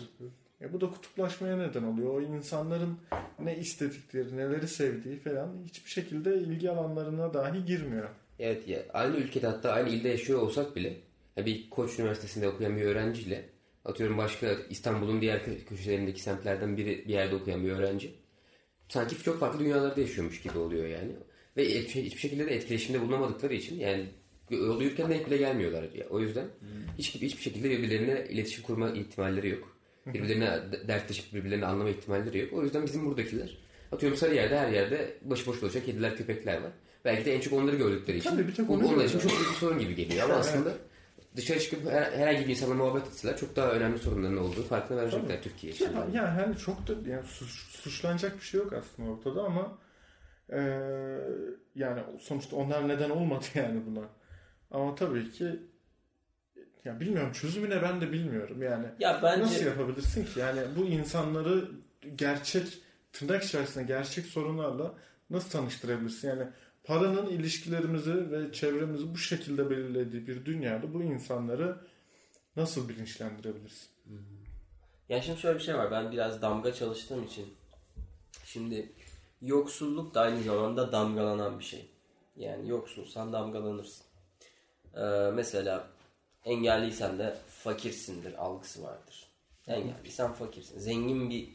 E 0.61 0.73
bu 0.73 0.81
da 0.81 0.90
kutuplaşmaya 0.90 1.57
neden 1.57 1.83
oluyor. 1.83 2.14
O 2.14 2.21
insanların 2.21 2.99
ne 3.38 3.57
istedikleri, 3.57 4.37
neleri 4.37 4.69
sevdiği 4.69 5.19
falan 5.19 5.62
hiçbir 5.64 5.90
şekilde 5.90 6.37
ilgi 6.37 6.71
alanlarına 6.71 7.35
dahi 7.35 7.64
girmiyor. 7.64 8.09
Evet 8.38 8.69
ya 8.69 8.83
aynı 8.93 9.17
ülkede 9.17 9.47
hatta 9.47 9.73
aynı 9.73 9.88
ilde 9.88 10.09
yaşıyor 10.09 10.43
olsak 10.43 10.77
bile 10.77 10.97
bir 11.37 11.71
Koç 11.71 11.99
Üniversitesi'nde 11.99 12.49
okuyan 12.49 12.77
bir 12.77 12.83
öğrenciyle 12.83 13.49
atıyorum 13.85 14.18
başka 14.18 14.57
İstanbul'un 14.70 15.20
diğer 15.20 15.38
kö- 15.38 15.64
köşelerindeki 15.64 16.23
semtlerden 16.23 16.77
biri 16.77 17.05
bir 17.09 17.12
yerde 17.12 17.35
okuyan 17.35 17.64
bir 17.64 17.70
öğrenci 17.70 18.14
sanki 18.88 19.23
çok 19.23 19.40
farklı 19.40 19.61
dünyalarda 19.61 20.01
yaşıyormuş 20.01 20.42
gibi 20.42 20.59
oluyor 20.59 20.87
yani. 20.87 21.12
Ve 21.57 21.68
hiçbir 21.81 22.18
şekilde 22.18 22.47
de 22.47 22.55
etkileşimde 22.55 23.01
bulunamadıkları 23.01 23.55
için 23.55 23.81
yani 23.81 24.07
yol 24.51 24.83
yürürken 24.83 25.11
denk 25.11 25.27
bile 25.27 25.37
gelmiyorlar. 25.37 25.83
Ya. 25.83 26.07
O 26.11 26.20
yüzden 26.20 26.47
hiç, 26.99 27.14
hiçbir 27.14 27.42
şekilde 27.42 27.70
birbirlerine 27.70 28.27
iletişim 28.31 28.62
kurma 28.62 28.90
ihtimalleri 28.90 29.49
yok. 29.49 29.77
Birbirlerine 30.07 30.47
de- 30.73 30.88
dertleşip 30.88 31.35
birbirlerini 31.35 31.66
anlama 31.66 31.90
ihtimalleri 31.90 32.38
yok. 32.38 32.53
O 32.53 32.62
yüzden 32.62 32.87
bizim 32.87 33.07
buradakiler 33.07 33.59
atıyorum 33.92 34.18
Sarıyer'de 34.18 34.59
her 34.59 34.73
yerde 34.73 35.16
başıboş 35.23 35.62
dolaşan 35.62 35.83
kediler 35.83 36.16
köpekler 36.16 36.55
var. 36.62 36.73
Belki 37.05 37.25
de 37.25 37.35
en 37.35 37.40
çok 37.40 37.53
onları 37.53 37.77
gördükleri 37.77 38.18
için 38.18 38.31
Tabii, 38.31 38.49
bir 38.49 38.55
tek 38.55 38.70
onu 38.70 38.88
onlar 38.88 39.05
için 39.05 39.18
çok 39.18 39.31
büyük 39.31 39.51
bir 39.51 39.57
sorun 39.57 39.79
gibi 39.79 39.94
geliyor. 39.94 40.25
Ama 40.25 40.35
aslında 40.38 40.75
dışarı 41.37 41.61
çıkıp 41.61 41.90
her- 41.90 42.12
herhangi 42.12 42.44
bir 42.44 42.51
insanla 42.51 42.75
muhabbet 42.75 43.07
etseler 43.07 43.37
çok 43.37 43.57
daha 43.57 43.70
önemli 43.70 43.99
sorunların 43.99 44.37
olduğu 44.37 44.62
farkına 44.62 44.97
verecekler 44.99 45.42
Türkiye 45.42 45.73
için. 45.73 45.85
Ya, 45.92 46.07
yani 46.12 46.29
hani 46.40 46.57
çok 46.57 46.88
da 46.88 47.11
yani 47.11 47.27
suç, 47.27 47.51
suçlanacak 47.51 48.37
bir 48.37 48.44
şey 48.44 48.61
yok 48.61 48.73
aslında 48.73 49.11
ortada 49.11 49.42
ama 49.44 49.79
e, 50.53 50.61
yani 51.75 52.01
sonuçta 52.20 52.57
onlar 52.57 52.88
neden 52.88 53.11
olmadı 53.11 53.44
yani 53.55 53.83
buna. 53.87 54.05
Ama 54.70 54.94
tabii 54.94 55.31
ki 55.31 55.61
ya 56.85 57.01
bilmiyorum 57.01 57.33
çözümü 57.33 57.70
ne 57.70 57.83
ben 57.83 58.01
de 58.01 58.12
bilmiyorum 58.12 58.62
yani. 58.62 58.87
Ya 59.01 59.20
bence 59.23 59.42
Nasıl 59.42 59.64
yapabilirsin 59.66 60.25
ki? 60.25 60.40
Yani 60.40 60.61
bu 60.77 60.85
insanları 60.85 61.70
gerçek 62.16 62.79
tırnak 63.12 63.42
içerisinde 63.44 63.85
gerçek 63.85 64.27
sorunlarla 64.27 64.94
nasıl 65.31 65.51
tanıştırabilirsin? 65.51 66.29
Yani 66.29 66.47
paranın 66.85 67.27
ilişkilerimizi 67.27 68.31
ve 68.31 68.53
çevremizi 68.53 69.14
bu 69.14 69.18
şekilde 69.18 69.70
belirlediği 69.70 70.27
bir 70.27 70.44
dünyada 70.44 70.94
bu 70.94 71.03
insanları 71.03 71.79
nasıl 72.57 72.88
bilinçlendirebilirsin? 72.88 73.88
Ya 75.09 75.23
şimdi 75.23 75.40
şöyle 75.40 75.59
bir 75.59 75.64
şey 75.64 75.75
var. 75.75 75.90
Ben 75.90 76.12
biraz 76.12 76.42
damga 76.42 76.75
çalıştığım 76.75 77.25
için 77.25 77.55
şimdi 78.44 78.92
yoksulluk 79.42 80.14
da 80.14 80.20
aynı 80.20 80.42
zamanda 80.42 80.92
damgalanan 80.92 81.59
bir 81.59 81.64
şey. 81.64 81.88
Yani 82.37 82.68
yoksulsan 82.68 83.33
damgalanırsın. 83.33 84.07
Ee, 84.97 85.01
mesela 85.35 85.88
engelliysen 86.44 87.18
de 87.18 87.37
fakirsindir 87.49 88.44
algısı 88.44 88.83
vardır. 88.83 89.27
Engelliysen 89.66 90.33
fakirsin. 90.33 90.79
Zengin 90.79 91.31
bir 91.31 91.49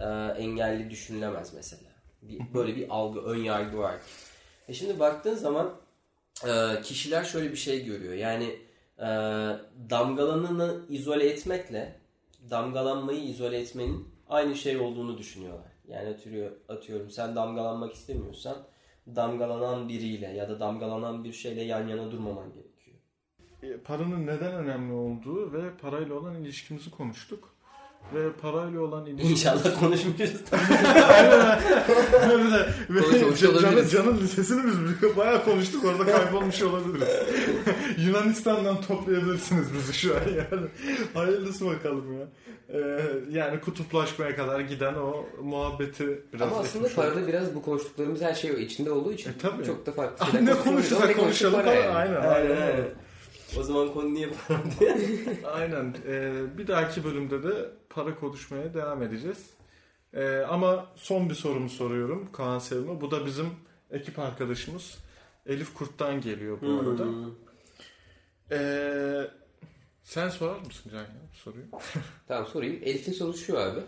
e, 0.00 0.32
engelli 0.38 0.90
düşünülemez 0.90 1.54
mesela. 1.54 1.90
Bir, 2.22 2.54
böyle 2.54 2.76
bir 2.76 2.86
algı, 2.90 3.20
ön 3.20 3.38
yargı 3.38 3.78
var. 3.78 3.96
E 4.68 4.74
şimdi 4.74 5.00
baktığın 5.00 5.34
zaman 5.34 5.72
e, 6.46 6.82
kişiler 6.82 7.24
şöyle 7.24 7.50
bir 7.50 7.56
şey 7.56 7.84
görüyor. 7.84 8.14
Yani 8.14 8.58
e, 8.98 9.06
damgalanını 9.90 10.80
izole 10.88 11.28
etmekle 11.28 12.00
damgalanmayı 12.50 13.24
izole 13.24 13.58
etmenin 13.58 14.08
aynı 14.28 14.56
şey 14.56 14.76
olduğunu 14.76 15.18
düşünüyorlar. 15.18 15.72
Yani 15.88 16.08
atıyor, 16.08 16.50
atıyorum 16.68 17.10
sen 17.10 17.36
damgalanmak 17.36 17.94
istemiyorsan 17.94 18.56
damgalanan 19.16 19.88
biriyle 19.88 20.26
ya 20.26 20.48
da 20.48 20.60
damgalanan 20.60 21.24
bir 21.24 21.32
şeyle 21.32 21.62
yan 21.62 21.88
yana 21.88 22.10
durmaman 22.10 22.52
gerekiyor. 22.52 22.96
E, 23.62 23.80
paranın 23.80 24.26
neden 24.26 24.54
önemli 24.54 24.92
olduğu 24.92 25.52
ve 25.52 25.76
parayla 25.76 26.14
olan 26.14 26.34
ilişkimizi 26.34 26.90
konuştuk. 26.90 27.55
Ve 28.14 28.32
parayla 28.42 28.80
olan 28.80 29.06
ilişkimiz... 29.06 29.30
İnşallah 29.30 29.80
konuşmayacağız. 29.80 30.32
Canın, 33.40 33.88
canın 33.88 34.18
lisesini 34.18 34.62
biz 34.64 35.16
bayağı 35.16 35.44
konuştuk 35.44 35.84
orada 35.84 36.12
kaybolmuş 36.12 36.62
olabiliriz. 36.62 37.08
Yunanistan'dan 38.06 38.80
toplayabilirsiniz 38.80 39.74
bizi 39.74 39.92
şu 39.94 40.14
an 40.16 40.20
yani. 40.28 40.66
Hayırlısı 41.14 41.66
bakalım 41.66 42.18
ya. 42.18 42.26
Ee, 42.74 43.00
yani 43.30 43.60
kutuplaşmaya 43.60 44.36
kadar 44.36 44.60
giden 44.60 44.94
o 44.94 45.26
muhabbeti 45.42 46.22
biraz 46.32 46.52
Ama 46.52 46.60
aslında 46.60 46.88
parada 46.96 47.26
biraz 47.26 47.54
bu 47.54 47.62
konuştuklarımız 47.62 48.22
her 48.22 48.34
şey 48.34 48.62
içinde 48.64 48.90
olduğu 48.90 49.12
için 49.12 49.30
E, 49.30 49.32
tabii. 49.42 49.64
çok 49.64 49.86
da 49.86 49.92
farklı 49.92 50.16
Ah, 50.20 50.30
şeyler 50.32 50.46
ne 50.46 50.54
konuşursak 50.58 51.16
konuşalım. 51.16 51.60
para 51.60 51.74
yani. 51.74 51.88
Aynen, 51.88 52.14
Aynen, 52.14 52.28
aynen, 52.30 52.50
aynen. 52.50 52.62
aynen. 52.72 52.84
o 53.58 53.62
zaman 53.62 53.92
konu 53.92 54.14
niye 54.14 54.28
para 54.48 54.58
diye. 54.80 54.96
Aynen. 55.54 55.94
Ee, 56.08 56.32
bir 56.58 56.66
dahaki 56.66 57.04
bölümde 57.04 57.42
de 57.42 57.52
para 57.96 58.14
konuşmaya 58.14 58.74
devam 58.74 59.02
edeceğiz. 59.02 59.50
Ee, 60.14 60.38
ama 60.38 60.92
son 60.96 61.30
bir 61.30 61.34
sorumu 61.34 61.68
soruyorum 61.68 62.32
Kaan 62.32 62.58
Sevim'e. 62.58 63.00
Bu 63.00 63.10
da 63.10 63.26
bizim 63.26 63.46
ekip 63.90 64.18
arkadaşımız 64.18 64.98
Elif 65.46 65.74
Kurt'tan 65.74 66.20
geliyor 66.20 66.58
bu 66.60 66.66
arada. 66.66 67.04
Hmm. 67.04 67.34
Ee, 68.50 69.30
sen 70.02 70.28
sorar 70.28 70.60
mısın 70.60 70.90
Can 70.90 71.00
ya 71.00 71.08
bu 71.32 71.36
soruyu? 71.36 71.64
Tamam 72.28 72.46
sorayım. 72.46 72.80
Elif'in 72.82 73.12
sorusu 73.12 73.44
şu 73.44 73.58
abi. 73.58 73.80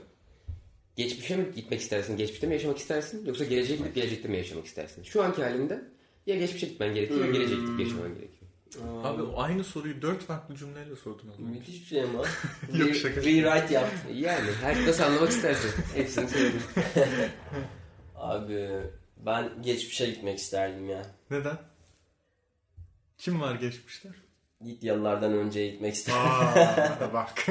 Geçmişe 0.97 1.37
mi 1.37 1.47
gitmek 1.55 1.81
istersin? 1.81 2.16
Geçmişte 2.16 2.47
mi 2.47 2.55
yaşamak 2.55 2.79
istersin? 2.79 3.27
Yoksa 3.27 3.45
geleceğe 3.45 3.76
gidip 3.76 3.95
gelecekte 3.95 4.28
mi 4.28 4.37
yaşamak 4.37 4.66
istersin? 4.66 5.03
Şu 5.03 5.22
anki 5.22 5.43
halinde 5.43 5.85
ya 6.26 6.37
geçmişe 6.37 6.66
gitmen 6.66 6.95
gerekiyor 6.95 7.24
ya 7.24 7.30
geleceğe 7.30 7.61
gidip 7.61 7.80
yaşaman 7.80 8.14
gerekiyor. 8.14 8.38
Abi 9.05 9.23
aynı 9.37 9.64
soruyu 9.64 10.03
dört 10.03 10.23
farklı 10.23 10.57
cümleyle 10.57 10.97
sordun 10.97 11.29
önce. 11.29 11.43
Müthiş 11.43 11.81
bir 11.81 11.87
şey 11.87 12.03
ama. 12.03 12.19
Yok, 12.79 12.89
Re- 12.91 12.95
şaka. 12.95 13.21
Rewrite 13.21 13.75
yaptım. 13.75 14.01
Yani 14.14 14.51
her 14.62 14.87
nasıl 14.87 15.03
anlamak 15.03 15.31
istersin. 15.31 15.71
Hepsini 15.95 16.29
söyledim. 16.29 16.62
Abi 18.16 18.69
ben 19.16 19.62
geçmişe 19.62 20.07
gitmek 20.07 20.39
isterdim 20.39 20.91
ya. 20.91 21.07
Neden? 21.31 21.59
Kim 23.19 23.41
var 23.41 23.55
geçmişte? 23.55 24.09
Lidyalılardan 24.62 25.33
önce 25.33 25.69
gitmek 25.69 25.95
isterdim. 25.95 26.21
Aa 26.31 27.11
bak. 27.12 27.45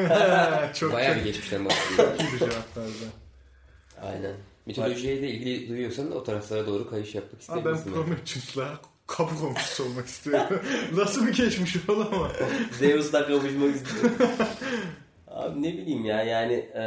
çok 0.75 0.93
Bayağı 0.93 1.13
çok 1.15 1.23
bir 1.23 1.29
geçmişten 1.29 1.65
bahsediyor. 1.65 2.19
iyi 2.19 2.33
bir 2.33 2.39
cevap 2.39 2.77
verdi. 2.77 2.91
Aynen. 4.01 4.35
Mitolojiye 4.65 5.21
de 5.21 5.27
ilgili 5.29 5.69
duyuyorsan 5.69 6.11
o 6.11 6.23
taraflara 6.23 6.67
doğru 6.67 6.89
kayış 6.89 7.15
yapmak 7.15 7.33
Abi 7.49 7.59
ister 7.59 7.65
ben? 7.65 7.93
Prometheus'la 7.93 8.79
kapı 9.07 9.35
komşusu 9.39 9.83
olmak 9.83 10.05
istiyorum. 10.07 10.59
Nasıl 10.95 11.27
bir 11.27 11.33
geçmiş 11.33 11.75
oğlum 11.89 12.07
ama? 12.13 12.29
Zeus'la 12.79 13.27
kavuşmak 13.27 13.75
istiyorum. 13.75 14.17
Abi 15.27 15.63
ne 15.63 15.73
bileyim 15.73 16.05
ya 16.05 16.23
yani 16.23 16.53
e, 16.53 16.81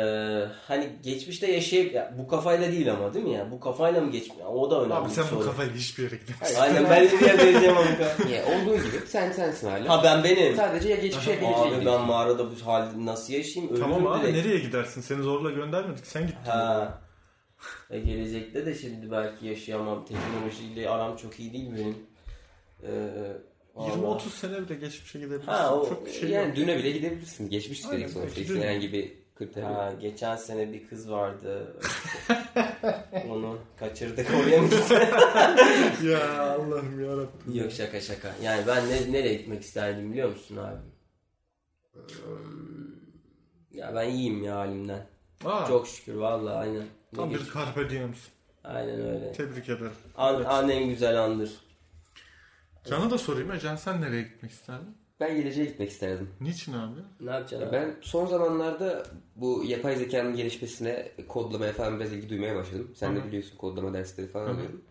hani 0.68 0.90
geçmişte 1.02 1.52
yaşayıp 1.52 1.94
ya 1.94 2.14
bu 2.18 2.28
kafayla 2.28 2.72
değil 2.72 2.92
ama 2.92 3.14
değil 3.14 3.24
mi 3.24 3.32
ya? 3.32 3.50
Bu 3.50 3.60
kafayla 3.60 4.00
mı 4.00 4.10
geçmiş? 4.12 4.36
O 4.52 4.70
da 4.70 4.80
önemli 4.80 4.94
Abi 4.94 5.10
sen 5.10 5.24
bu 5.24 5.28
soru. 5.28 5.44
kafayla 5.44 5.74
hiçbir 5.74 6.02
yere 6.02 6.16
gidemezsin. 6.16 6.60
Aynen 6.60 6.84
ben 6.90 7.04
de 7.04 7.12
bir 7.20 7.26
yerde 7.26 7.44
yaşayamam 7.44 7.84
bu 7.94 7.98
kafa. 7.98 8.28
Ya 8.28 8.42
olduğu 8.46 8.76
gibi 8.76 9.06
sen 9.06 9.32
sensin 9.32 9.68
hala. 9.68 9.88
Ha 9.88 10.04
ben 10.04 10.24
benim. 10.24 10.56
Sadece 10.56 10.88
ya 10.88 10.96
geçmişe 10.96 11.30
geleceğe 11.34 11.54
Abi 11.56 11.74
gidiyorsun. 11.74 12.00
ben 12.00 12.06
mağarada 12.06 12.46
bu 12.50 12.66
halde 12.66 13.06
nasıl 13.06 13.32
yaşayayım? 13.32 13.74
Ölürüm 13.74 13.90
Tamam 13.90 14.06
abi 14.06 14.22
direkt. 14.26 14.36
nereye 14.46 14.58
gidersin? 14.58 15.00
Seni 15.00 15.22
zorla 15.22 15.50
göndermedik. 15.50 16.06
Sen 16.06 16.22
gittin. 16.22 16.50
Ha. 16.50 16.98
E 17.90 18.00
gelecekte 18.00 18.66
de 18.66 18.74
şimdi 18.74 19.10
belki 19.10 19.46
yaşayamam. 19.46 20.04
Teknolojiyle 20.04 20.90
aram 20.90 21.16
çok 21.16 21.40
iyi 21.40 21.52
değil 21.52 21.70
benim. 21.78 21.96
Ee, 22.82 23.32
Allah. 23.76 23.88
20-30 23.88 24.20
sene 24.28 24.60
bile 24.62 24.74
geçmişe 24.74 25.18
gidebilirsin. 25.18 25.46
Ha, 25.46 25.74
o- 25.76 25.88
Çok 25.88 26.06
bir 26.06 26.10
şey 26.12 26.30
yani 26.30 26.46
yok. 26.48 26.56
düne 26.56 26.78
bile 26.78 26.90
gidebilirsin. 26.90 27.48
Geçmiş 27.50 27.84
Aynen, 27.86 28.00
dedik 28.00 28.10
sonuçta. 28.12 28.54
herhangi 28.54 28.92
bir 28.92 29.12
kriter 29.34 29.62
yok. 29.62 29.70
Ha, 29.70 29.92
geçen 30.00 30.36
sene 30.36 30.72
bir 30.72 30.88
kız 30.88 31.10
vardı. 31.10 31.76
Onu 33.30 33.58
kaçırdık 33.78 34.26
oraya 34.42 34.62
mı 34.62 34.68
ya 36.10 36.42
Allah'ım 36.52 37.00
yarabbim. 37.04 37.54
Yok 37.54 37.72
şaka 37.72 38.00
şaka. 38.00 38.34
Yani 38.42 38.62
ben 38.66 38.88
ne, 38.88 39.12
nereye 39.12 39.34
gitmek 39.34 39.62
isterdim 39.62 40.12
biliyor 40.12 40.28
musun 40.28 40.56
abi? 40.56 40.76
Hmm, 41.94 42.94
Ya 43.72 43.94
ben 43.94 44.10
iyiyim 44.10 44.42
ya 44.42 44.56
halimden. 44.56 45.06
Aa, 45.44 45.66
Çok 45.66 45.88
şükür 45.88 46.14
vallahi 46.14 46.54
aynen. 46.56 46.82
Ne 47.12 47.16
tam 47.16 47.30
bir 47.30 47.40
carpe 47.54 47.90
diem'sin. 47.90 48.30
Aynen 48.64 49.00
öyle. 49.00 49.32
Tebrik 49.32 49.64
ederim. 49.68 49.92
An, 50.16 50.36
Evet. 50.36 50.46
an 50.46 50.68
en 50.68 50.88
güzel 50.88 51.22
andır. 51.24 51.50
Can'a 52.84 53.10
da 53.10 53.18
sorayım 53.18 53.50
ya. 53.50 53.58
Can 53.58 53.76
sen 53.76 54.00
nereye 54.00 54.22
gitmek 54.22 54.50
isterdin? 54.50 54.96
Ben 55.20 55.36
geleceğe 55.36 55.64
gitmek 55.64 55.90
isterdim. 55.90 56.30
Niçin 56.40 56.72
abi? 56.72 57.00
Ne 57.20 57.30
yapacaksın 57.30 57.68
abi? 57.68 57.72
Ben 57.72 57.96
son 58.00 58.26
zamanlarda 58.26 59.06
bu 59.36 59.64
yapay 59.66 59.96
zekanın 59.96 60.36
gelişmesine, 60.36 61.08
kodlamaya 61.28 61.72
falan 61.72 62.00
biraz 62.00 62.12
ilgi 62.12 62.28
duymaya 62.28 62.56
başladım. 62.56 62.92
Sen 62.94 63.16
de 63.16 63.24
biliyorsun 63.24 63.56
kodlama 63.56 63.92
dersleri 63.94 64.28
falan 64.28 64.46
hı. 64.46 64.50
alıyorum. 64.50 64.82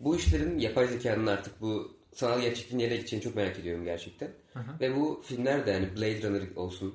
Bu 0.00 0.16
işlerin 0.16 0.58
yapay 0.58 0.86
zekanın 0.86 1.26
artık 1.26 1.60
bu 1.60 1.98
sanal 2.12 2.40
gerçekliğin 2.40 2.84
nereye 2.84 2.96
gideceğini 2.96 3.24
çok 3.24 3.34
merak 3.34 3.58
ediyorum 3.58 3.84
gerçekten. 3.84 4.28
Hı 4.52 4.58
hı. 4.58 4.80
Ve 4.80 4.96
bu 4.96 5.22
filmler 5.24 5.66
de 5.66 5.70
yani 5.70 5.96
Blade 5.96 6.22
Runner 6.22 6.56
olsun. 6.56 6.94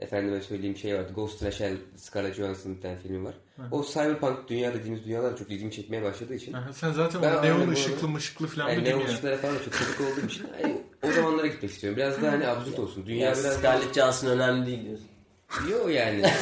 Efendime 0.00 0.40
söyleyeyim 0.40 0.76
şey 0.76 0.94
vardı. 0.94 1.12
Ghost 1.14 1.42
in 1.42 1.46
a 1.46 1.50
Shell, 1.50 1.76
Scarlett 1.96 2.34
Johansson'ın 2.34 2.76
bir 2.76 2.82
tane 2.82 2.98
filmi 2.98 3.24
var. 3.24 3.34
Hı 3.56 3.62
hı. 3.62 3.66
O 3.70 3.84
cyberpunk 3.84 4.48
dünya 4.48 4.74
dediğimiz 4.74 5.04
dünyalar 5.04 5.36
çok 5.36 5.50
ilgimi 5.50 5.72
çekmeye 5.72 6.02
başladığı 6.02 6.34
için. 6.34 6.52
Aha, 6.52 6.72
sen 6.72 6.92
zaten 6.92 7.22
Ben 7.22 7.34
o 7.36 7.42
neon 7.42 7.60
arada- 7.60 7.70
ışıklı 7.72 8.08
mışıklı 8.08 8.46
falan 8.46 8.68
Yani 8.68 8.84
bir 8.84 8.90
neon 8.90 9.04
ışıklara 9.06 9.36
falan 9.36 9.54
çok 9.54 9.72
çabuk 9.72 10.12
olduğum 10.12 10.26
için 10.26 10.46
yani 10.62 10.80
o 11.02 11.12
zamanlara 11.12 11.46
gitmek 11.46 11.70
istiyorum. 11.70 11.96
Biraz 11.96 12.22
daha 12.22 12.32
hani 12.32 12.46
absürt 12.48 12.78
olsun. 12.78 13.06
Dünya 13.06 13.28
Ya 13.28 13.36
biraz 13.36 13.56
Scarlett 13.56 13.94
Johansson 13.94 14.28
önemli 14.28 14.66
değil 14.66 14.84
diyorsun. 14.84 15.08
Yok 15.70 15.90
yani. 15.90 16.22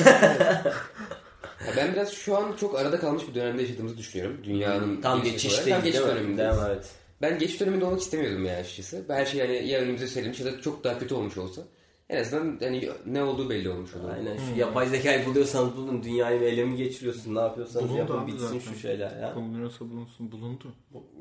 Ya 1.66 1.72
ben 1.76 1.92
biraz 1.92 2.12
şu 2.12 2.36
an 2.36 2.56
çok 2.60 2.78
arada 2.78 3.00
kalmış 3.00 3.28
bir 3.28 3.34
dönemde 3.34 3.62
yaşadığımızı 3.62 3.98
düşünüyorum. 3.98 4.40
Dünyanın 4.44 5.00
Tam 5.00 5.02
Tam 5.02 5.22
geçiş 5.22 5.66
değil 5.66 5.76
mi? 5.76 5.92
dönemindeyiz. 5.92 6.38
Değil 6.38 6.62
mi? 6.62 6.66
Evet. 6.66 6.90
Ben 7.22 7.38
geçiş 7.38 7.60
döneminde 7.60 7.84
olmak 7.84 8.00
istemiyordum 8.00 8.44
ya 8.44 8.56
açıkçası. 8.56 9.04
Her 9.08 9.26
şey 9.26 9.40
yani 9.40 9.68
ya 9.68 9.80
önümüze 9.80 10.06
serilmiş 10.06 10.40
ya 10.40 10.46
da 10.46 10.60
çok 10.60 10.84
daha 10.84 10.98
kötü 10.98 11.14
olmuş 11.14 11.38
olsa. 11.38 11.62
En 12.08 12.20
azından 12.20 12.58
hani 12.60 12.88
ne 13.06 13.22
olduğu 13.22 13.50
belli 13.50 13.68
olmuş 13.70 13.94
olur. 13.94 14.08
Aynen 14.08 14.36
şu 14.36 14.46
Hmm. 14.50 14.56
yapay 14.58 14.88
zekayı 14.88 15.26
buluyorsanız 15.26 15.76
bulun. 15.76 16.02
Dünyayı 16.02 16.40
ele 16.42 16.64
mi 16.64 16.76
geçiriyorsun? 16.76 17.34
Ne 17.34 17.40
yapıyorsanız 17.40 17.84
Bulundu 17.88 17.98
yapın 17.98 18.26
bitsin 18.26 18.46
zaten. 18.46 18.58
şu 18.58 18.74
şeyler 18.78 19.16
ya. 19.20 19.32
Bulunuyorsa 19.36 19.90
bulunsun. 19.90 20.32
Bulundu. 20.32 20.72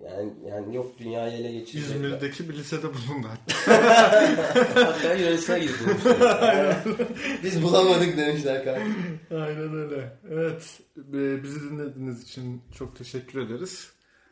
Yani, 0.06 0.34
yani 0.50 0.76
yok 0.76 1.00
dünyayı 1.00 1.34
ele 1.40 1.52
geçirecek. 1.52 1.90
İzmir'deki 1.96 2.50
bir 2.50 2.54
lisede 2.54 2.84
bulundu 2.88 3.28
hatta. 3.28 3.84
Hatta 4.86 5.14
Yunanistan'a 5.14 5.58
gidip. 5.58 5.78
Biz 7.44 7.64
bulamadık 7.64 8.18
demişler 8.18 8.64
kanka. 8.66 8.82
Aynen 9.32 9.74
öyle. 9.76 10.18
Evet. 10.32 10.80
e, 11.14 11.44
Bizi 11.44 11.70
dinlediğiniz 11.72 12.24
için 12.24 12.62
çok 12.78 12.96
teşekkür 12.96 13.42
ederiz. 13.42 13.92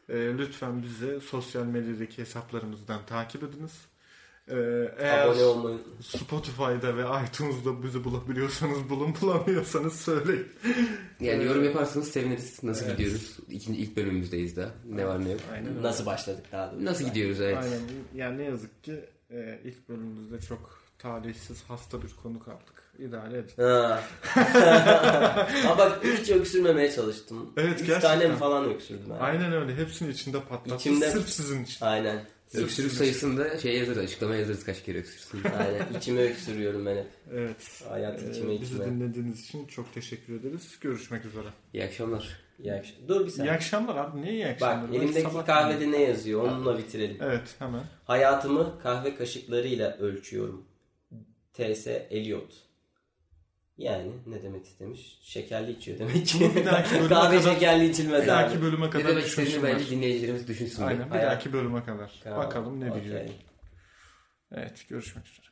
E, 0.10 0.14
Lütfen 0.14 0.84
bizi 0.84 1.20
sosyal 1.22 1.64
medyadaki 1.66 2.22
hesaplarımızdan 2.22 3.06
takip 3.06 3.44
ediniz. 3.44 3.72
E, 4.48 4.56
Eğer 4.98 5.28
Abone 5.28 5.44
olmayı. 5.44 5.78
Spotify'da 6.02 6.98
ve 6.98 7.02
iTunes'da 7.28 7.84
bizi 7.84 8.04
bulabiliyorsanız 8.04 8.90
bulun 8.90 9.16
bulamıyorsanız 9.22 9.94
söyleyin. 10.02 10.48
Yani 11.20 11.44
yorum 11.44 11.64
yaparsanız 11.64 12.08
seviniriz. 12.12 12.64
Nasıl 12.64 12.86
Evet. 12.86 12.98
gidiyoruz? 12.98 13.38
İkinci, 13.50 13.80
ilk 13.82 13.98
bölümümüzdeyiz 13.98 14.58
daha. 14.58 14.70
Ne 14.90 15.06
var 15.08 15.26
ne 15.26 15.32
yok. 15.32 15.42
Aynen 15.54 15.70
öyle. 15.70 15.82
Nasıl 15.82 16.06
başladık 16.06 16.46
daha 16.52 16.72
doğrusu? 16.72 16.86
Nasıl 16.86 17.06
gidiyoruz 17.06 17.42
evet. 17.42 17.58
Aynen. 17.58 17.80
Yani 18.16 18.38
ne 18.38 18.44
yazık 18.44 18.84
ki 18.84 19.06
e, 19.32 19.60
ilk 19.64 19.90
bölümümüzde 19.90 20.40
çok 20.42 20.80
talihsiz 21.00 21.64
hasta 21.68 22.02
bir 22.04 22.10
konuk 22.24 22.48
aldık. 22.48 22.76
İdare 23.00 23.38
edin. 23.38 23.64
Ha. 23.64 24.02
Ama 25.66 25.78
bak 25.78 26.00
hiç 26.04 26.30
öksürmemeye 26.30 26.92
çalıştım. 26.92 27.54
Evet, 27.58 27.74
Üç 27.82 27.88
gerçekten. 27.88 28.02
tane 28.20 28.28
mi 28.28 28.36
falan 28.36 28.66
öksürdüm. 28.74 29.06
Yani. 29.10 29.20
Aynen 29.22 29.54
öyle. 29.54 29.76
Hepsini 29.76 30.12
içinde 30.12 30.40
patlattı. 30.44 30.76
İçimde- 30.76 31.10
Sırf 31.12 31.30
sizin 31.30 31.64
için. 31.64 31.86
Aynen. 31.86 32.26
Öksürük 32.54 32.92
sayısını 32.92 33.38
da 33.40 33.58
şey 33.58 33.78
yazarız. 33.78 33.98
Açıklamaya 33.98 34.40
yazarız 34.40 34.64
kaç 34.66 34.84
kere 34.84 34.98
öksürsün. 34.98 35.44
Aynen. 35.60 36.00
İçime 36.00 36.22
öksürüyorum 36.22 36.86
ben 36.86 36.98
hep. 36.98 37.08
Evet. 37.34 37.84
Hayat 37.90 38.24
Ee, 38.24 38.32
içime 38.32 38.52
bizi 38.62 38.64
içime. 38.74 38.86
dinlediğiniz 38.86 39.44
için 39.46 39.66
çok 39.66 39.94
teşekkür 39.94 40.40
ederiz. 40.40 40.78
Görüşmek 40.82 41.26
üzere. 41.26 41.48
İyi 41.74 41.84
akşamlar. 41.84 42.40
İyi 42.60 42.74
akşam. 42.74 42.96
Dur 43.08 43.20
bir 43.22 43.26
İyi 43.26 43.32
saniye. 43.32 43.54
akşamlar 43.54 43.96
abi. 43.96 44.22
Niye 44.22 44.34
iyi 44.34 44.48
akşamlar? 44.48 44.88
Bak 44.90 44.96
elimdeki 44.96 45.28
sabah- 45.28 45.46
kahvede 45.46 45.92
ne 45.92 46.02
yazıyor? 46.02 46.42
Onunla 46.44 46.78
bitirelim. 46.78 47.18
Evet 47.22 47.56
hemen. 47.60 47.84
Hayatımı 48.06 48.80
kahve 48.84 49.16
kaşıklarıyla 49.16 49.98
ölçüyorum. 49.98 50.66
T.S. 51.54 52.08
Eliot. 52.12 52.54
Yani 53.78 54.12
ne 54.26 54.44
demek 54.44 54.66
istemiş? 54.66 55.20
Şekerli 55.22 55.72
içiyor 55.72 56.00
demek 56.00 56.28
ki. 56.28 56.56
Bir 56.56 56.66
dahaki 56.66 56.92
bölüme 56.96 57.08
kahve 57.10 57.38
kadar- 57.40 57.54
şekerli 57.54 57.90
içilmez 57.90 58.22
Bir 58.24 58.28
dahaki 58.28 58.62
bölüme 58.62 58.86
Ne 58.86 58.90
kadar 58.90 59.08
demek 59.08 59.26
istediğini 59.26 59.64
bence 59.64 59.90
dinleyicilerimiz 59.90 60.48
düşünsün. 60.48 60.84
Aynen 60.84 61.10
bir 61.10 61.16
dahaki 61.16 61.54
bölüme 61.54 61.84
kadar. 61.84 62.12
Tamam, 62.24 62.40
Bakalım 62.40 62.80
ne 62.80 62.92
okey. 62.92 63.04
diyecek. 63.04 63.46
Evet 64.52 64.86
görüşmek 64.90 65.28
üzere. 65.28 65.46